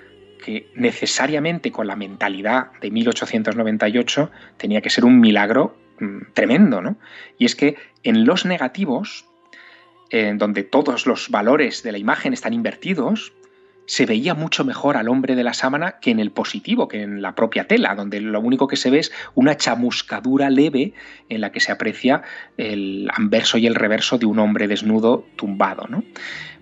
[0.41, 6.97] que necesariamente con la mentalidad de 1898 tenía que ser un milagro mm, tremendo, ¿no?
[7.39, 9.27] Y es que en los negativos,
[10.11, 13.33] en donde todos los valores de la imagen están invertidos,
[13.91, 17.23] se veía mucho mejor al hombre de la sábana que en el positivo, que en
[17.23, 20.93] la propia tela, donde lo único que se ve es una chamuscadura leve
[21.29, 22.23] en la que se aprecia
[22.57, 25.89] el anverso y el reverso de un hombre desnudo tumbado.
[25.89, 26.05] ¿no?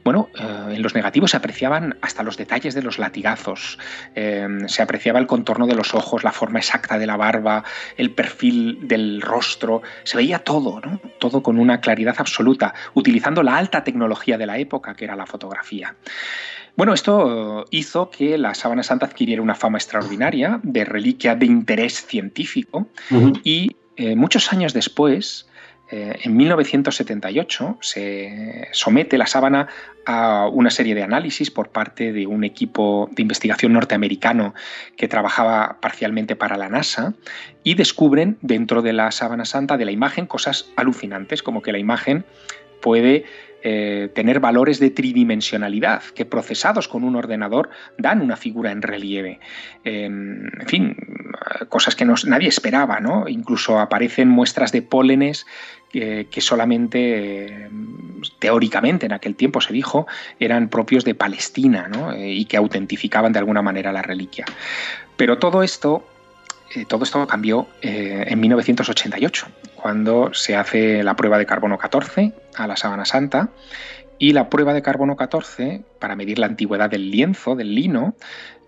[0.08, 3.78] Bueno, eh, en los negativos se apreciaban hasta los detalles de los latigazos,
[4.14, 7.62] eh, se apreciaba el contorno de los ojos, la forma exacta de la barba,
[7.98, 10.98] el perfil del rostro, se veía todo, ¿no?
[11.18, 15.26] todo con una claridad absoluta, utilizando la alta tecnología de la época, que era la
[15.26, 15.94] fotografía.
[16.74, 22.06] Bueno, esto hizo que la sábana santa adquiriera una fama extraordinaria de reliquia de interés
[22.06, 22.88] científico
[23.44, 25.48] y eh, muchos años después,
[25.90, 29.68] eh, en 1978, se somete la sábana
[30.04, 34.54] a una serie de análisis por parte de un equipo de investigación norteamericano
[34.96, 37.14] que trabajaba parcialmente para la NASA
[37.64, 41.78] y descubren dentro de la sábana santa de la imagen cosas alucinantes, como que la
[41.78, 42.24] imagen
[42.80, 43.24] puede
[43.62, 49.40] eh, tener valores de tridimensionalidad que procesados con un ordenador dan una figura en relieve.
[49.84, 50.96] Em, en fin,
[51.68, 53.28] cosas que nadie esperaba, ¿no?
[53.28, 55.46] Incluso aparecen muestras de pólenes
[55.90, 57.70] que solamente
[58.38, 60.06] teóricamente en aquel tiempo se dijo
[60.38, 61.88] eran propios de Palestina.
[62.16, 64.44] Eh, y que autentificaban de alguna manera la reliquia.
[65.16, 66.06] Pero todo esto
[66.74, 72.32] eh, todo esto cambió eh, en 1988, cuando se hace la prueba de carbono 14
[72.56, 73.50] a la sábana santa.
[74.20, 78.16] Y la prueba de carbono 14, para medir la antigüedad del lienzo, del lino,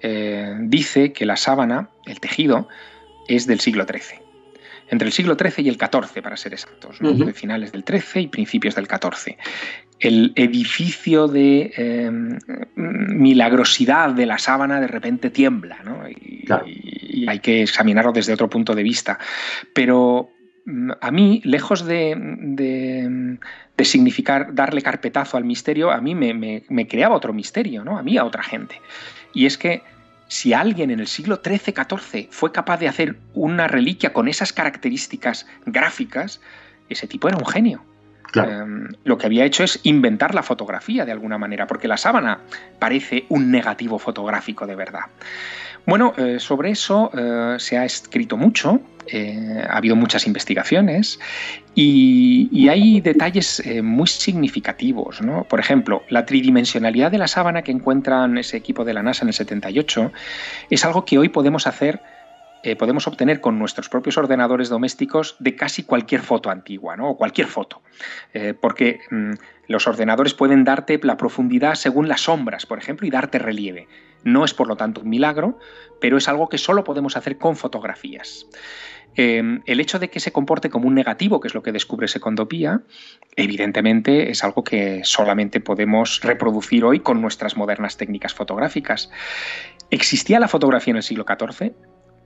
[0.00, 2.68] eh, dice que la sábana, el tejido,
[3.26, 4.30] es del siglo XIII
[4.90, 8.26] entre el siglo XIII y el XIV, para ser exactos, de finales del XIII y
[8.26, 9.36] principios del XIV.
[10.00, 12.38] El edificio de em,
[12.74, 16.08] milagrosidad de la sábana de repente tiembla, ¿no?
[16.08, 16.46] y,
[17.28, 19.18] hay que examinarlo desde otro punto de vista.
[19.74, 20.30] Pero
[20.64, 23.38] mm, a mí, lejos de, de,
[23.84, 27.98] significar darle carpetazo al misterio, a mí me, me, creaba otro misterio, ¿no?
[27.98, 28.80] A mí, a otra gente.
[29.32, 29.82] Y es que
[30.28, 35.46] si alguien en el siglo XIII-XIV fue capaz de hacer una reliquia con esas características
[35.66, 36.40] gráficas,
[36.88, 37.82] ese tipo era un genio.
[38.34, 42.40] Em, lo que había hecho es inventar la fotografía de alguna manera, porque la sábana
[42.78, 45.02] parece un negativo fotográfico de verdad.
[45.86, 51.18] Bueno, eh, sobre eso eh, se ha escrito mucho, eh, ha habido muchas investigaciones
[51.74, 55.20] y, hay detalles muy significativos.
[55.48, 59.28] Por ejemplo, la tridimensionalidad de la sábana que encuentran ese equipo de la NASA en
[59.28, 60.12] el 78
[60.68, 62.00] es algo que hoy podemos hacer
[62.62, 67.10] eh, podemos obtener con nuestros propios ordenadores domésticos de casi cualquier foto antigua, ¿no?
[67.10, 67.82] O cualquier foto.
[68.34, 69.32] Eh, porque mm,
[69.68, 73.88] los ordenadores pueden darte la profundidad según las sombras, por ejemplo, y darte relieve.
[74.24, 75.58] No es por lo tanto un milagro,
[76.00, 78.46] pero es algo que solo podemos hacer con fotografías.
[79.16, 82.06] Em, el hecho de que se comporte como un negativo, que es lo que descubre
[82.06, 82.82] Secondopía,
[83.36, 89.10] evidentemente es algo que solamente podemos reproducir hoy con nuestras modernas técnicas fotográficas.
[89.90, 91.72] ¿Existía la fotografía en el siglo XIV?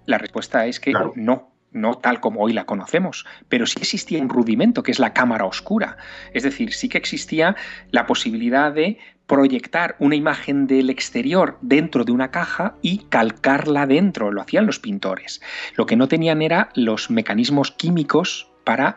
[0.07, 4.29] La respuesta es que no, no tal como hoy la conocemos, pero sí existía un
[4.29, 5.97] rudimento que es la cámara oscura.
[6.33, 7.57] Es decir, sí que existía
[7.91, 14.31] la posibilidad de proyectar una imagen del exterior dentro de una caja y calcarla dentro,
[14.31, 15.41] lo hacían los pintores.
[15.77, 18.97] Lo que no tenían era los mecanismos químicos para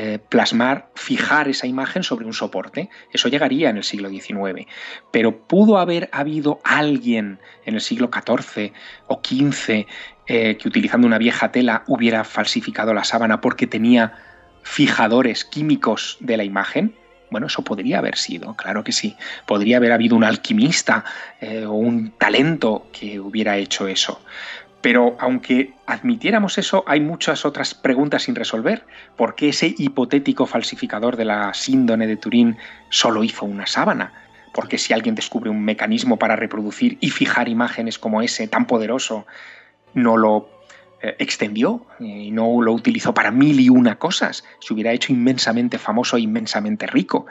[0.00, 2.88] eh, plasmar, fijar esa imagen sobre un soporte.
[3.12, 4.68] Eso llegaría en el siglo XIX.
[5.10, 8.72] Pero pudo haber habido alguien en el siglo XIV
[9.08, 9.86] o XV
[10.28, 14.14] eh, que utilizando una vieja tela hubiera falsificado la sábana porque tenía
[14.62, 16.94] fijadores químicos de la imagen.
[17.32, 19.16] Bueno, eso podría haber sido, claro que sí.
[19.46, 21.04] Podría haber habido un alquimista
[21.40, 24.20] eh, o un talento que hubiera hecho eso.
[24.80, 28.84] Pero aunque admitiéramos eso, hay muchas otras preguntas sin resolver.
[29.16, 32.56] ¿Por qué ese hipotético falsificador de la síndone de Turín
[32.88, 34.12] solo hizo una sábana?
[34.54, 39.26] Porque si alguien descubre un mecanismo para reproducir y fijar imágenes como ese tan poderoso,
[39.94, 40.48] no lo
[41.02, 45.78] eh, extendió y no lo utilizó para mil y una cosas, se hubiera hecho inmensamente
[45.78, 47.26] famoso e inmensamente rico.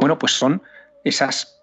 [0.00, 0.62] Bueno, pues son
[1.04, 1.61] esas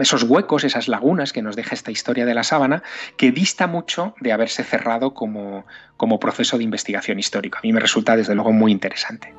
[0.00, 2.82] esos huecos, esas lagunas que nos deja esta historia de la sábana,
[3.16, 5.66] que dista mucho de haberse cerrado como,
[5.96, 7.58] como proceso de investigación histórico.
[7.58, 9.34] A mí me resulta desde luego muy interesante.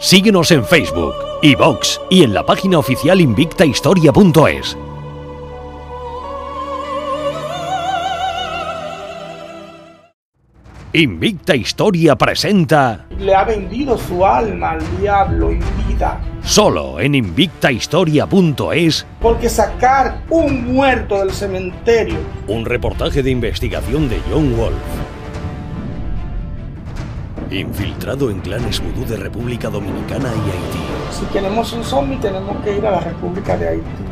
[0.00, 4.76] Síguenos en Facebook, iVox y en la página oficial invictahistoria.es.
[10.94, 13.04] Invicta Historia presenta.
[13.18, 16.18] Le ha vendido su alma al diablo en vida.
[16.42, 19.04] Solo en invictahistoria.es.
[19.20, 22.16] Porque sacar un muerto del cementerio.
[22.46, 24.78] Un reportaje de investigación de John Wolf.
[27.50, 31.20] Infiltrado en clanes vudú de República Dominicana y Haití.
[31.20, 34.04] Si queremos un zombie, tenemos que ir a la República de Haití.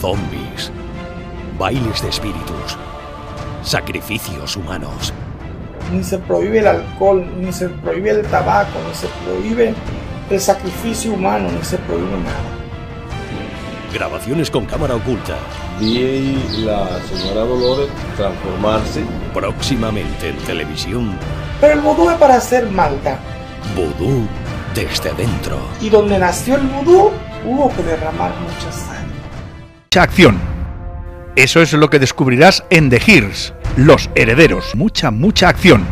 [0.00, 0.72] Zombies.
[1.56, 2.76] Bailes de espíritus.
[3.62, 5.14] Sacrificios humanos
[5.92, 9.74] ni se prohíbe el alcohol, ni se prohíbe el tabaco, ni se prohíbe
[10.30, 12.64] el sacrificio humano, ni se prohíbe nada.
[13.92, 15.36] Grabaciones con cámara oculta.
[15.78, 19.04] Vi la señora Dolores transformarse.
[19.32, 21.16] Próximamente en televisión.
[21.60, 23.18] Pero el vudú es para hacer maldad.
[23.76, 24.26] Vudú
[24.74, 25.58] desde dentro.
[25.80, 27.12] Y donde nació el vudú,
[27.46, 29.14] hubo que derramar mucha sangre.
[29.84, 30.53] Mucha acción.
[31.36, 34.74] Eso es lo que descubrirás en The Hears los Herederos.
[34.74, 35.84] Mucha, mucha acción.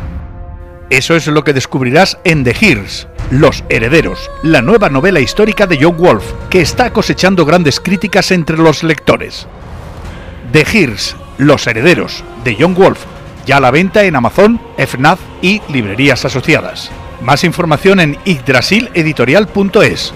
[0.90, 5.78] Eso es lo que descubrirás en The Hears, Los Herederos, la nueva novela histórica de
[5.80, 9.48] John Wolf, que está cosechando grandes críticas entre los lectores.
[10.52, 13.00] The Hears, Los Herederos, de John Wolf,
[13.46, 16.90] ya a la venta en Amazon, FNAF y librerías asociadas.
[17.22, 20.12] Más información en yggdrasileditorial.es.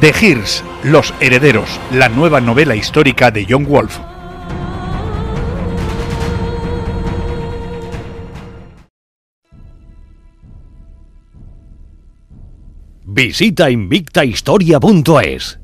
[0.00, 3.96] The Hears, Los Herederos, la nueva novela histórica de John Wolf.
[13.14, 15.60] Visita invictahistoria.es.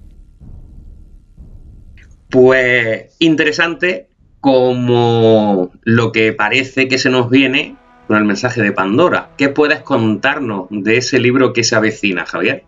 [2.29, 4.07] Pues interesante
[4.39, 7.75] como lo que parece que se nos viene
[8.07, 9.31] con el mensaje de Pandora.
[9.37, 12.63] ¿Qué puedes contarnos de ese libro que se avecina, Javier?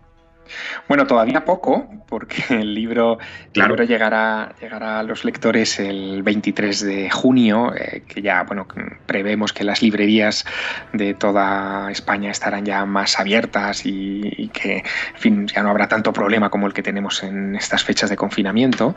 [0.87, 3.17] Bueno, todavía poco, porque el libro,
[3.53, 8.67] llegará, llegará a los lectores el 23 de junio, eh, que ya, bueno,
[9.05, 10.45] prevemos que las librerías
[10.91, 16.13] de toda España estarán ya más abiertas y, que, en fin, ya no habrá tanto
[16.13, 18.95] problema como el que tenemos en estas fechas de confinamiento.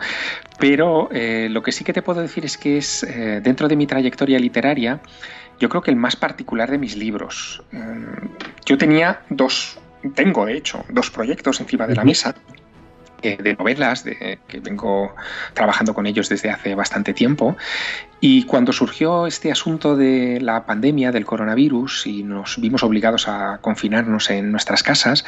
[0.58, 3.76] Pero eh, lo que sí que te puedo decir es que es, eh, dentro de
[3.76, 5.00] mi trayectoria literaria,
[5.58, 7.62] yo creo que el más particular de mis libros.
[8.66, 9.78] yo tenía dos
[10.14, 12.34] tengo, de hecho, dos proyectos encima de la mesa
[13.22, 15.14] eh, de novelas de, que vengo
[15.54, 17.56] trabajando con ellos desde hace bastante tiempo.
[18.20, 23.58] Y cuando surgió este asunto de la pandemia del coronavirus y nos vimos obligados a
[23.62, 25.24] confinarnos en nuestras casas,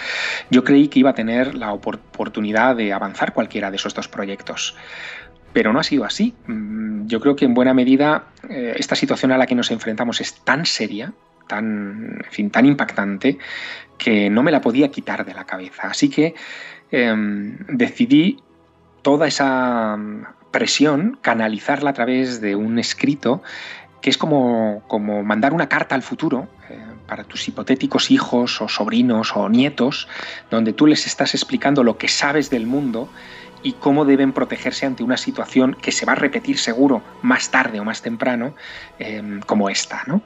[0.51, 4.77] yo creí que iba a tener la oportunidad de avanzar cualquiera de esos dos proyectos.
[5.55, 6.35] Pero no ha sido así.
[6.47, 10.21] Mm, yo creo que en buena medida eh, esta situación a la que nos enfrentamos
[10.21, 11.15] es tan seria,
[11.49, 13.39] tan, en fin, tan impactante,
[13.99, 15.89] que no me la podía quitar de la cabeza.
[15.89, 16.35] Así que
[16.91, 18.39] em, decidí
[19.03, 19.99] toda esa
[20.51, 23.43] presión, canalizarla a través de un escrito
[24.01, 28.69] que es como, como mandar una carta al futuro eh, para tus hipotéticos hijos o
[28.69, 30.09] sobrinos o nietos,
[30.51, 33.09] donde tú les estás explicando lo que sabes del mundo
[33.63, 37.81] y cómo deben protegerse ante una situación que se va a repetir seguro más tarde
[37.81, 38.55] o más temprano,
[38.99, 40.03] em, como esta.
[40.07, 40.23] ¿no?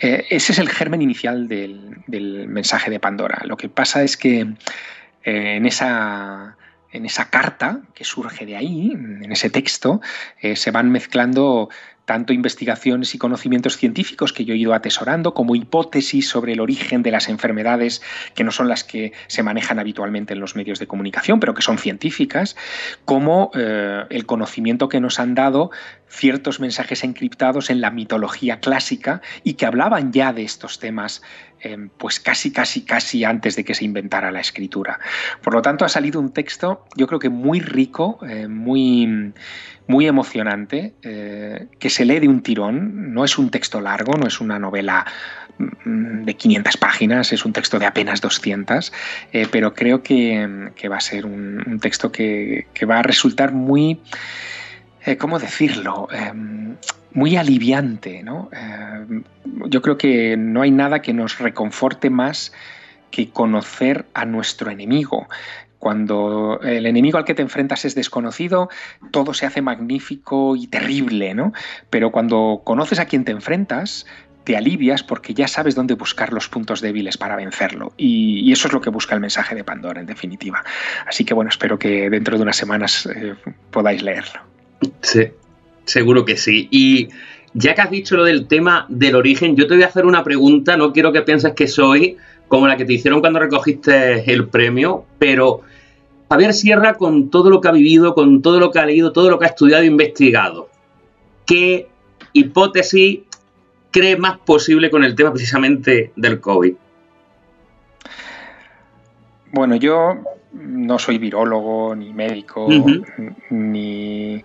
[0.00, 3.42] Eh, ese es el germen inicial del, del, mensaje de Pandora.
[3.44, 6.56] Lo que pasa es que eh, en esa
[6.92, 10.00] en esa carta que surge de ahí, en ese texto,
[10.40, 11.68] eh, se van mezclando
[12.06, 17.02] tanto investigaciones y conocimientos científicos que yo he ido atesorando, como hipótesis sobre el origen
[17.02, 18.00] de las enfermedades,
[18.34, 21.62] que no son las que se manejan habitualmente en los medios de comunicación, pero que
[21.62, 22.56] son científicas,
[23.04, 25.70] como eh, el conocimiento que nos han dado
[26.08, 31.22] ciertos mensajes encriptados en la mitología clásica y que hablaban ya de estos temas
[31.60, 34.98] eh, pues casi, casi, casi antes de que se inventara la escritura.
[35.42, 39.32] Por lo tanto, ha salido un texto, yo creo que muy rico, eh, muy
[39.88, 44.26] muy emocionante, eh, que se lee de un tirón, no es un texto largo, no
[44.26, 45.06] es una novela
[45.58, 48.92] mm, de 500 páginas, es un texto de apenas 200,
[49.32, 54.00] eh, pero creo que, va a ser un, texto que, va a resultar muy,
[55.18, 56.08] ¿cómo decirlo?
[56.10, 56.76] Em,
[57.12, 58.22] muy aliviante.
[58.22, 58.50] ¿no?
[59.66, 62.52] Yo creo que no hay nada que nos reconforte más
[63.10, 65.28] que conocer a nuestro enemigo.
[65.78, 68.68] Cuando el enemigo al que te enfrentas es desconocido,
[69.10, 71.52] todo se hace magnífico y terrible, ¿no?
[71.90, 74.06] Pero cuando conoces a quien te enfrentas,
[74.46, 77.92] te alivias porque ya sabes dónde buscar los puntos débiles para vencerlo.
[77.96, 80.64] Y, eso es lo que busca el mensaje de Pandora, en definitiva.
[81.06, 83.34] Así que bueno, espero que dentro de unas semanas eh,
[83.70, 84.40] podáis leerlo.
[85.02, 85.30] Sí,
[85.84, 86.68] seguro que sí.
[86.70, 87.08] Y
[87.58, 90.22] ya que has dicho lo del tema del origen, yo te voy a hacer una
[90.22, 90.76] pregunta.
[90.76, 95.06] No quiero que pienses que soy como la que te hicieron cuando recogiste el premio,
[95.18, 95.62] pero
[96.28, 99.30] Javier Sierra, con todo lo que ha vivido, con todo lo que ha leído, todo
[99.30, 100.68] lo que ha estudiado e investigado,
[101.46, 101.88] ¿qué
[102.34, 103.20] hipótesis
[103.90, 106.74] cree más posible con el tema precisamente del COVID?
[109.52, 110.18] Bueno, yo
[110.52, 112.68] no soy virólogo, ni médico,
[113.48, 114.44] ni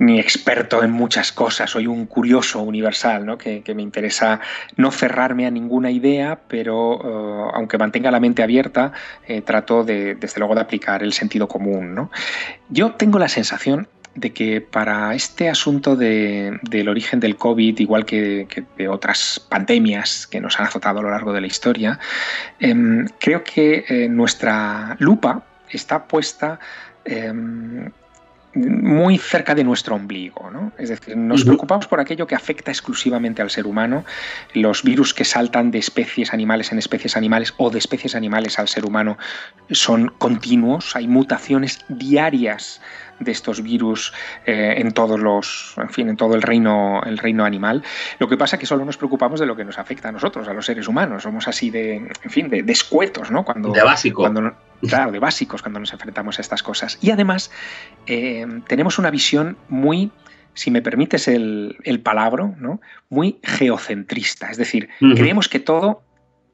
[0.00, 3.36] ni experto en muchas cosas, soy un curioso universal, ¿no?
[3.36, 4.40] que, me interesa
[4.76, 8.92] no cerrarme a ninguna idea, pero eh, aunque mantenga la mente abierta,
[9.28, 11.94] eh, trato de, desde luego de aplicar el sentido común.
[11.94, 12.10] ¿no?
[12.70, 18.48] Yo tengo la sensación de que para este asunto del origen del COVID, igual que,
[18.78, 22.00] de otras pandemias que nos han azotado a lo largo de la historia,
[22.58, 26.58] em, creo que eh, nuestra lupa está puesta
[27.04, 27.90] em,
[28.54, 30.50] muy cerca de nuestro ombligo.
[30.50, 30.72] ¿no?
[30.78, 34.04] Es decir, nos preocupamos por aquello que afecta exclusivamente al ser humano,
[34.54, 38.68] los virus que saltan de especies animales en especies animales o de especies animales al
[38.68, 39.18] ser humano
[39.70, 42.80] son continuos, hay mutaciones diarias
[43.20, 44.12] de estos virus
[44.46, 47.84] eh, en todos los, en fin, en todo el reino, el reino animal.
[48.18, 50.48] Lo que pasa es que solo nos preocupamos de lo que nos afecta a nosotros,
[50.48, 51.22] a los seres humanos.
[51.22, 53.44] Somos así de, en fin, de, escuetos, ¿no?
[53.44, 54.22] Cuando, de básico.
[54.22, 54.54] Cuando,
[54.88, 56.98] claro, de básicos cuando nos enfrentamos a estas cosas.
[57.00, 57.50] Y además
[58.06, 60.10] eh, tenemos una visión muy
[60.54, 62.80] si me permites el, el palabra, ¿no?
[63.08, 64.50] muy geocentrista.
[64.50, 66.02] Es decir, creemos que todo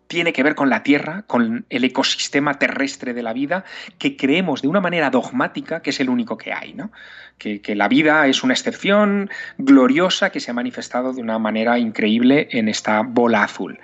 [0.07, 3.65] tiene que ver con la Tierra, con el ecosistema terrestre de la vida,
[3.99, 6.91] que creemos de una manera dogmática que es el único que hay, ¿no?
[7.39, 11.79] que, que la vida es una excepción gloriosa que se ha manifestado de una manera
[11.79, 13.79] increíble en esta bola azul.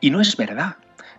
[0.00, 0.76] Y no es verdad.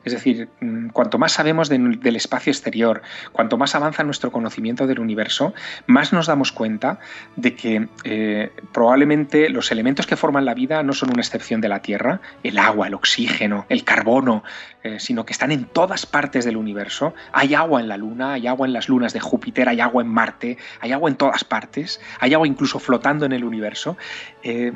[0.08, 3.02] Es decir, mm, cuanto más sabemos del espacio exterior,
[3.34, 5.54] cuanto más avanza nuestro conocimiento del universo,
[5.86, 7.00] más nos damos cuenta
[7.36, 11.68] de que eh, probablemente los elementos que forman la vida no son una excepción de
[11.68, 14.46] la Tierra, el agua, el oxígeno, el carbono,
[14.82, 17.14] eh, sino que están en todas partes del universo.
[17.34, 20.08] Hay agua en la Luna, hay agua en las lunas de Júpiter, hay agua en
[20.08, 23.98] Marte, hay agua en todas partes, hay agua incluso flotando en el universo.
[24.42, 24.72] Eh,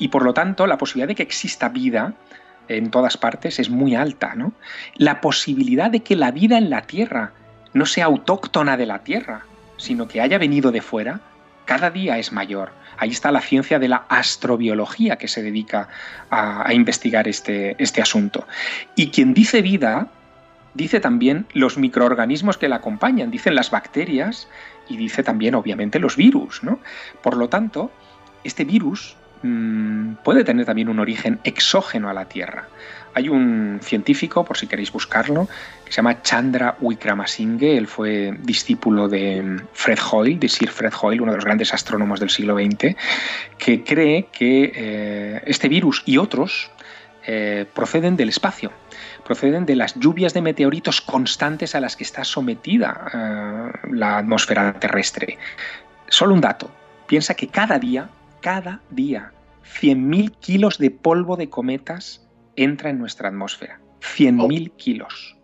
[0.00, 2.14] y por lo tanto, la posibilidad de que exista vida
[2.68, 4.34] en todas partes es muy alta.
[4.34, 4.52] ¿no?
[4.96, 7.32] La posibilidad de que la vida en la Tierra
[7.72, 9.44] no sea autóctona de la Tierra,
[9.76, 11.20] sino que haya venido de fuera,
[11.64, 12.72] cada día es mayor.
[12.96, 15.88] Ahí está la ciencia de la astrobiología que se dedica
[16.30, 18.46] a, investigar este, este asunto.
[18.94, 20.08] Y quien dice vida,
[20.74, 24.48] dice también los microorganismos que la acompañan, dicen las bacterias
[24.88, 26.62] y dice también obviamente los virus.
[26.62, 26.78] ¿no?
[27.22, 27.90] Por lo tanto,
[28.44, 32.66] este virus Mm, puede tener también un origen exógeno a la Tierra.
[33.12, 35.48] Hay un científico, por si queréis buscarlo,
[35.84, 37.76] que se llama Chandra Wickramasinghe.
[37.76, 42.20] Él fue discípulo de Fred Hoyle, de Sir Fred Hoyle, uno de los grandes astrónomos
[42.20, 42.96] del siglo XX,
[43.58, 46.70] que cree que eh, este virus y otros
[47.26, 48.72] eh, proceden del espacio,
[49.26, 54.72] proceden de las lluvias de meteoritos constantes a las que está sometida eh, la atmósfera
[54.80, 55.36] terrestre.
[56.08, 56.70] Solo un dato,
[57.06, 58.08] piensa que cada día,
[58.40, 59.32] cada día,
[59.64, 63.80] 100.000 kilos de polvo de cometas entra en nuestra atmósfera.
[64.00, 65.34] 100.000 kilos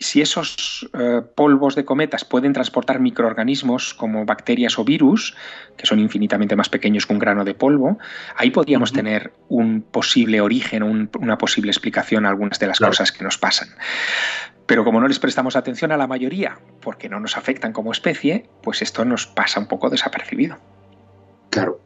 [0.00, 5.36] si esos eh, polvos de cometas pueden transportar microorganismos como bacterias o virus,
[5.76, 7.98] que son infinitamente más pequeños que un grano de polvo,
[8.34, 13.22] ahí podríamos tener un posible origen, una posible explicación a algunas de las cosas que
[13.22, 13.68] nos pasan.
[14.64, 18.48] Pero como no les prestamos atención a la mayoría, porque no nos afectan como especie,
[18.62, 20.56] pues esto nos pasa un poco desapercibido.
[21.50, 21.80] Claro.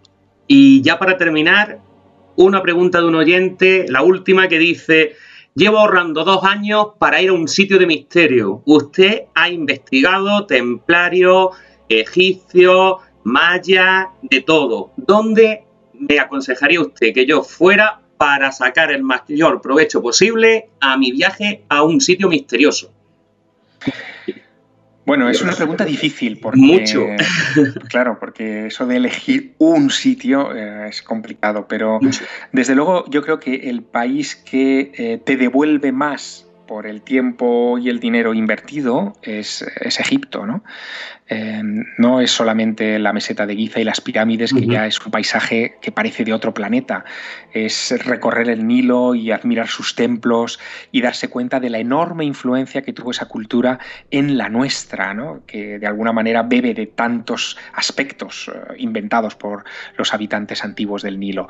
[0.47, 1.81] Y ya para terminar,
[2.37, 5.17] una pregunta de un oyente, la última que dice...
[5.57, 8.63] Llevo ahorrando dos años para ir a un sitio de misterio.
[8.65, 11.53] Usted ha investigado templario,
[11.89, 14.91] egipcio, maya, de todo.
[14.97, 21.13] ¿Dónde me aconsejaría usted que yo fuera para sacar el mayor provecho posible a mi
[21.13, 22.91] viaje a un sitio misterioso?
[25.07, 27.07] Bueno, es una pregunta difícil porque mucho.
[27.89, 32.01] claro, porque eso de elegir un sitio eh, es complicado, pero
[32.53, 37.79] desde luego yo creo que el país que eh, te devuelve más por el tiempo
[37.79, 40.65] y el dinero invertido es, es Egipto, ¿no?
[41.27, 45.11] Em, no es solamente la meseta de Giza y las pirámides, que ya es un
[45.11, 47.05] paisaje que parece de otro planeta.
[47.53, 50.61] Es recorrer el Nilo y admirar sus templos
[50.93, 53.79] y darse cuenta de la enorme influencia que tuvo esa cultura
[54.11, 55.17] en la nuestra,
[55.47, 59.65] que de alguna manera bebe de tantos aspectos eh, inventados por
[59.97, 61.49] los habitantes antiguos del Nilo.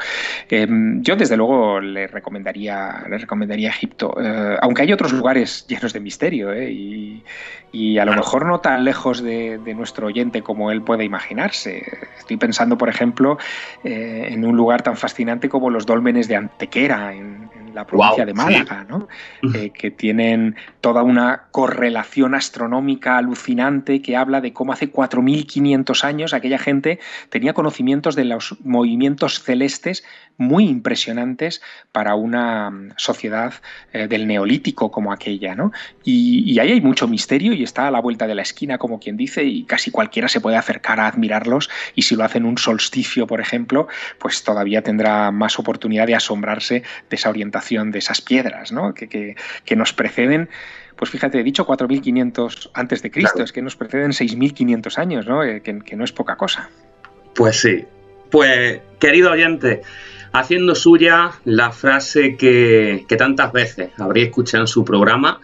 [0.48, 5.92] Em, yo, desde luego, le recomendaría, le recomendaría Egipto, eh, aunque hay otros lugares llenos
[5.92, 6.70] de misterio ¿eh?
[6.70, 7.24] y,
[7.74, 11.84] y a lo mejor no tan lejos de, nuestro oyente como él puede imaginarse.
[12.18, 13.38] Estoy pensando, por ejemplo,
[13.82, 18.34] eh, en un lugar tan fascinante como los dólmenes de Antequera, en, la provincia de
[18.34, 19.08] Málaga, ¿no?
[19.54, 26.34] Eh, que tienen toda una correlación astronómica alucinante que habla de cómo hace 4.500 años
[26.34, 27.00] aquella gente
[27.30, 30.04] tenía conocimientos de los movimientos celestes
[30.36, 31.62] muy impresionantes
[31.92, 33.54] para una mm, sociedad
[33.92, 35.54] eh, del neolítico como aquella.
[35.54, 35.72] ¿no?
[36.04, 39.00] Y, y ahí hay mucho misterio y está a la vuelta de la esquina, como
[39.00, 42.58] quien dice, y casi cualquiera se puede acercar a admirarlos y si lo hacen un
[42.58, 48.20] solsticio, por ejemplo, pues todavía tendrá más oportunidad de asombrarse de esa orientación de esas
[48.20, 48.94] piedras ¿no?
[48.94, 49.34] que,
[49.64, 50.48] que, nos preceden
[50.96, 55.42] pues fíjate, he dicho 4.500 antes de Cristo, es que nos preceden 6.500 años, ¿no?
[55.42, 56.70] Eh, que, que, no es poca cosa.
[57.34, 57.84] Pues sí.
[58.30, 59.82] Pues, querido oyente,
[60.32, 65.40] haciendo suya la frase que, que tantas veces habría escuchado en su programa,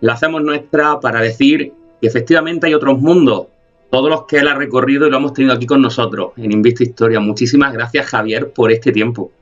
[0.00, 3.46] la hacemos nuestra para decir que efectivamente hay otros mundos,
[3.90, 6.82] todos los que él ha recorrido y lo hemos tenido aquí con nosotros en Invista
[6.82, 7.20] Historia.
[7.20, 9.32] Muchísimas gracias, Javier, por este tiempo.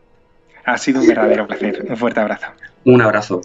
[0.66, 1.86] Ha sido un verdadero placer.
[1.88, 2.46] Un fuerte abrazo.
[2.84, 3.40] Un abrazo.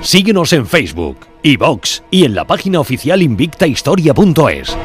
[0.00, 4.76] Síguenos en Facebook, iVox y en la página oficial invictahistoria.es.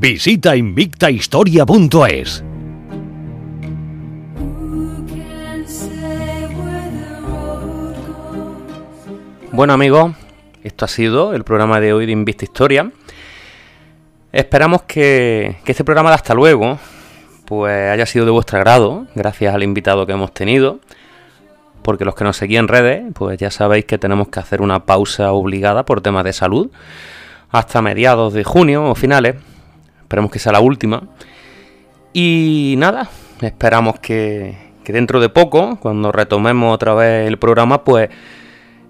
[0.00, 2.42] Visita invictahistoria.es.
[9.52, 10.14] Bueno amigos,
[10.64, 12.90] esto ha sido el programa de hoy de Invista Historia.
[14.32, 16.78] Esperamos que, este programa de hasta luego
[17.44, 20.80] pues haya sido de vuestro agrado, gracias al invitado que hemos tenido.
[21.82, 24.86] Porque los que nos seguían en redes, pues ya sabéis que tenemos que hacer una
[24.86, 26.70] pausa obligada por temas de salud
[27.50, 29.36] hasta mediados de junio o finales
[30.10, 31.04] Esperemos que sea la última.
[32.12, 33.08] Y nada,
[33.42, 38.10] esperamos que, dentro de poco, cuando retomemos otra vez el programa, pues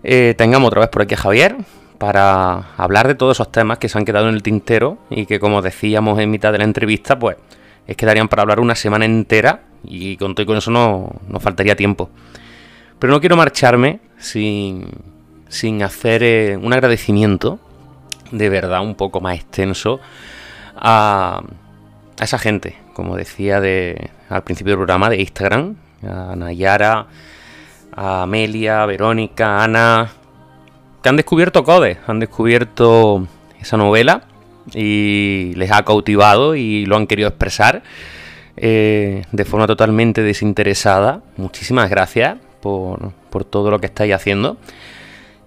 [0.02, 1.56] eh, tengamos otra vez por aquí a Javier
[1.98, 5.38] para hablar de todos esos temas que se han quedado en el tintero y que
[5.38, 7.36] como decíamos en mitad de la entrevista, pues
[7.86, 11.16] es que darían para hablar una semana entera y con todo y con eso no
[11.28, 12.08] nos faltaría tiempo.
[12.98, 14.86] Pero no quiero marcharme sin,
[15.48, 17.58] sin hacer eh, un agradecimiento
[18.30, 20.00] de verdad un poco más extenso
[20.76, 21.42] a,
[22.20, 27.06] esa gente, como decía de, al principio del programa, de Instagram, a Nayara,
[27.92, 30.12] a Amelia, a Verónica, a Ana,
[31.02, 33.26] que han descubierto Code, han descubierto
[33.60, 34.22] esa novela
[34.74, 37.82] y les ha cautivado y lo han querido expresar
[38.56, 41.22] eh, de forma totalmente desinteresada.
[41.36, 44.58] Muchísimas gracias por, por todo lo que estáis haciendo.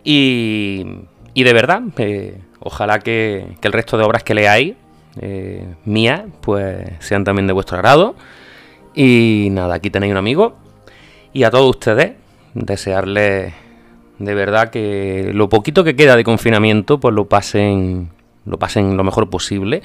[0.04, 0.86] Y,
[1.34, 4.76] y de verdad, eh, ojalá que, que, el resto de obras que leáis
[5.20, 8.16] eh, mía, pues sean también de vuestro agrado.
[8.96, 10.56] Y nada, aquí tenéis un amigo.
[11.34, 12.14] Y a todos ustedes,
[12.54, 13.54] desearles
[14.20, 18.10] de verdad que lo poquito que queda de confinamiento, pues lo pasen,
[18.46, 19.82] lo pasen lo mejor posible,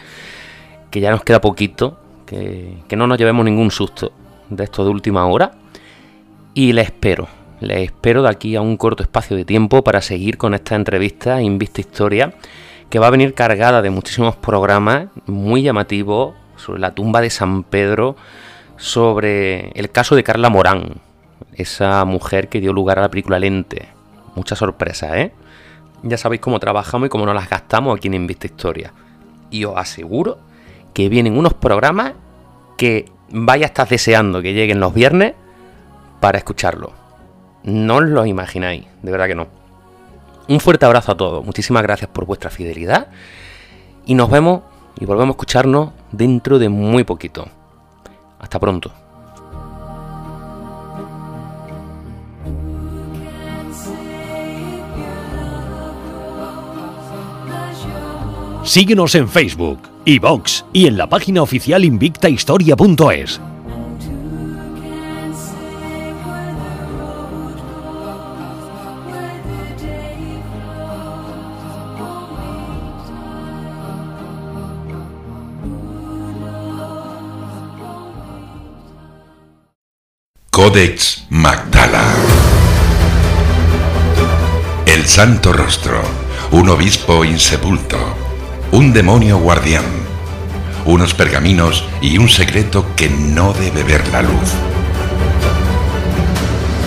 [0.90, 4.12] que ya nos queda poquito, que, que no nos llevemos ningún susto
[4.50, 5.52] de esto de última hora.
[6.54, 7.28] Y le espero,
[7.60, 11.40] le espero de aquí a un corto espacio de tiempo para seguir con esta entrevista
[11.40, 12.34] Invista Historia,
[12.90, 17.62] que va a venir cargada de muchísimos programas muy llamativos sobre la tumba de San
[17.62, 18.16] Pedro,
[18.76, 21.00] sobre el caso de Carla Morán,
[21.54, 23.88] esa mujer que dio lugar a la película Lente.
[24.34, 25.32] Mucha sorpresa, ¿eh?
[26.02, 28.92] Ya sabéis cómo trabajamos y cómo nos las gastamos aquí en Invista Historia.
[29.50, 30.38] Y os aseguro
[30.94, 32.12] que vienen unos programas
[32.76, 35.34] que vaya a estar deseando que lleguen los viernes
[36.20, 36.92] para escucharlo.
[37.64, 39.57] No os lo imagináis, de verdad que no.
[40.48, 43.08] Un fuerte abrazo a todos, muchísimas gracias por vuestra fidelidad
[44.06, 44.62] y nos vemos
[44.98, 47.46] y volvemos a escucharnos dentro de muy poquito.
[48.38, 48.90] Hasta pronto.
[58.64, 63.40] Síguenos en Facebook, iVox y en la página oficial invictahistoria.es.
[80.58, 82.02] Codex Magdala.
[84.86, 86.02] El Santo Rostro,
[86.50, 87.96] un obispo insepulto,
[88.72, 89.84] un demonio guardián,
[90.84, 94.50] unos pergaminos y un secreto que no debe ver la luz.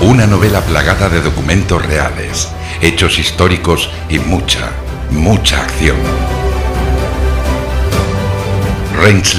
[0.02, 2.50] Una novela plagada de documentos reales,
[2.82, 4.70] hechos históricos y mucha,
[5.12, 5.96] mucha acción.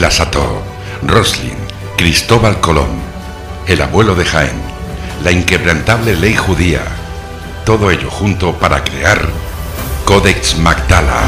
[0.00, 0.62] Lasató,
[1.02, 1.58] Roslin,
[1.98, 3.11] Cristóbal Colón,
[3.66, 4.60] el abuelo de Jaén,
[5.22, 6.82] la inquebrantable ley judía,
[7.64, 9.20] todo ello junto para crear
[10.04, 11.22] Codex Magdala.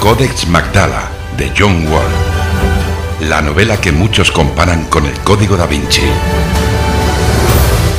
[0.00, 6.02] Codex Magdala de John Wall, la novela que muchos comparan con el Código da Vinci.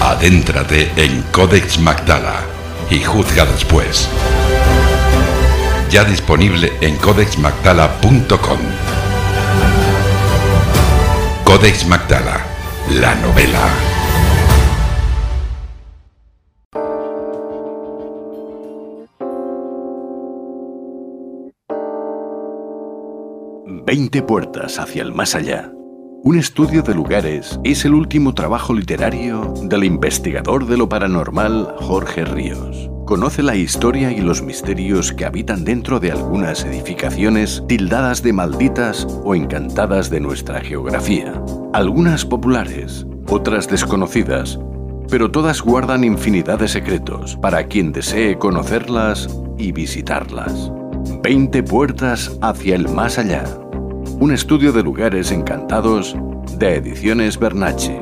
[0.02, 2.42] Adéntrate en Codex Magdala
[2.90, 4.10] y juzga después.
[5.90, 8.60] Ya disponible en codexmagdala.com.
[11.50, 12.46] Codex Magdala,
[12.92, 13.74] la novela.
[23.66, 25.72] Veinte puertas hacia el más allá.
[26.22, 32.26] Un estudio de lugares es el último trabajo literario del investigador de lo paranormal Jorge
[32.26, 32.92] Ríos.
[33.06, 39.08] Conoce la historia y los misterios que habitan dentro de algunas edificaciones tildadas de malditas
[39.24, 41.42] o encantadas de nuestra geografía.
[41.72, 44.60] Algunas populares, otras desconocidas,
[45.10, 50.70] pero todas guardan infinidad de secretos para quien desee conocerlas y visitarlas.
[51.24, 53.46] 20 puertas hacia el más allá.
[54.22, 56.14] Un estudio de lugares encantados
[56.58, 57.96] de Ediciones Bernacci.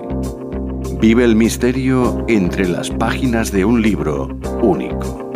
[0.99, 5.26] Vive el misterio entre las páginas de un libro único.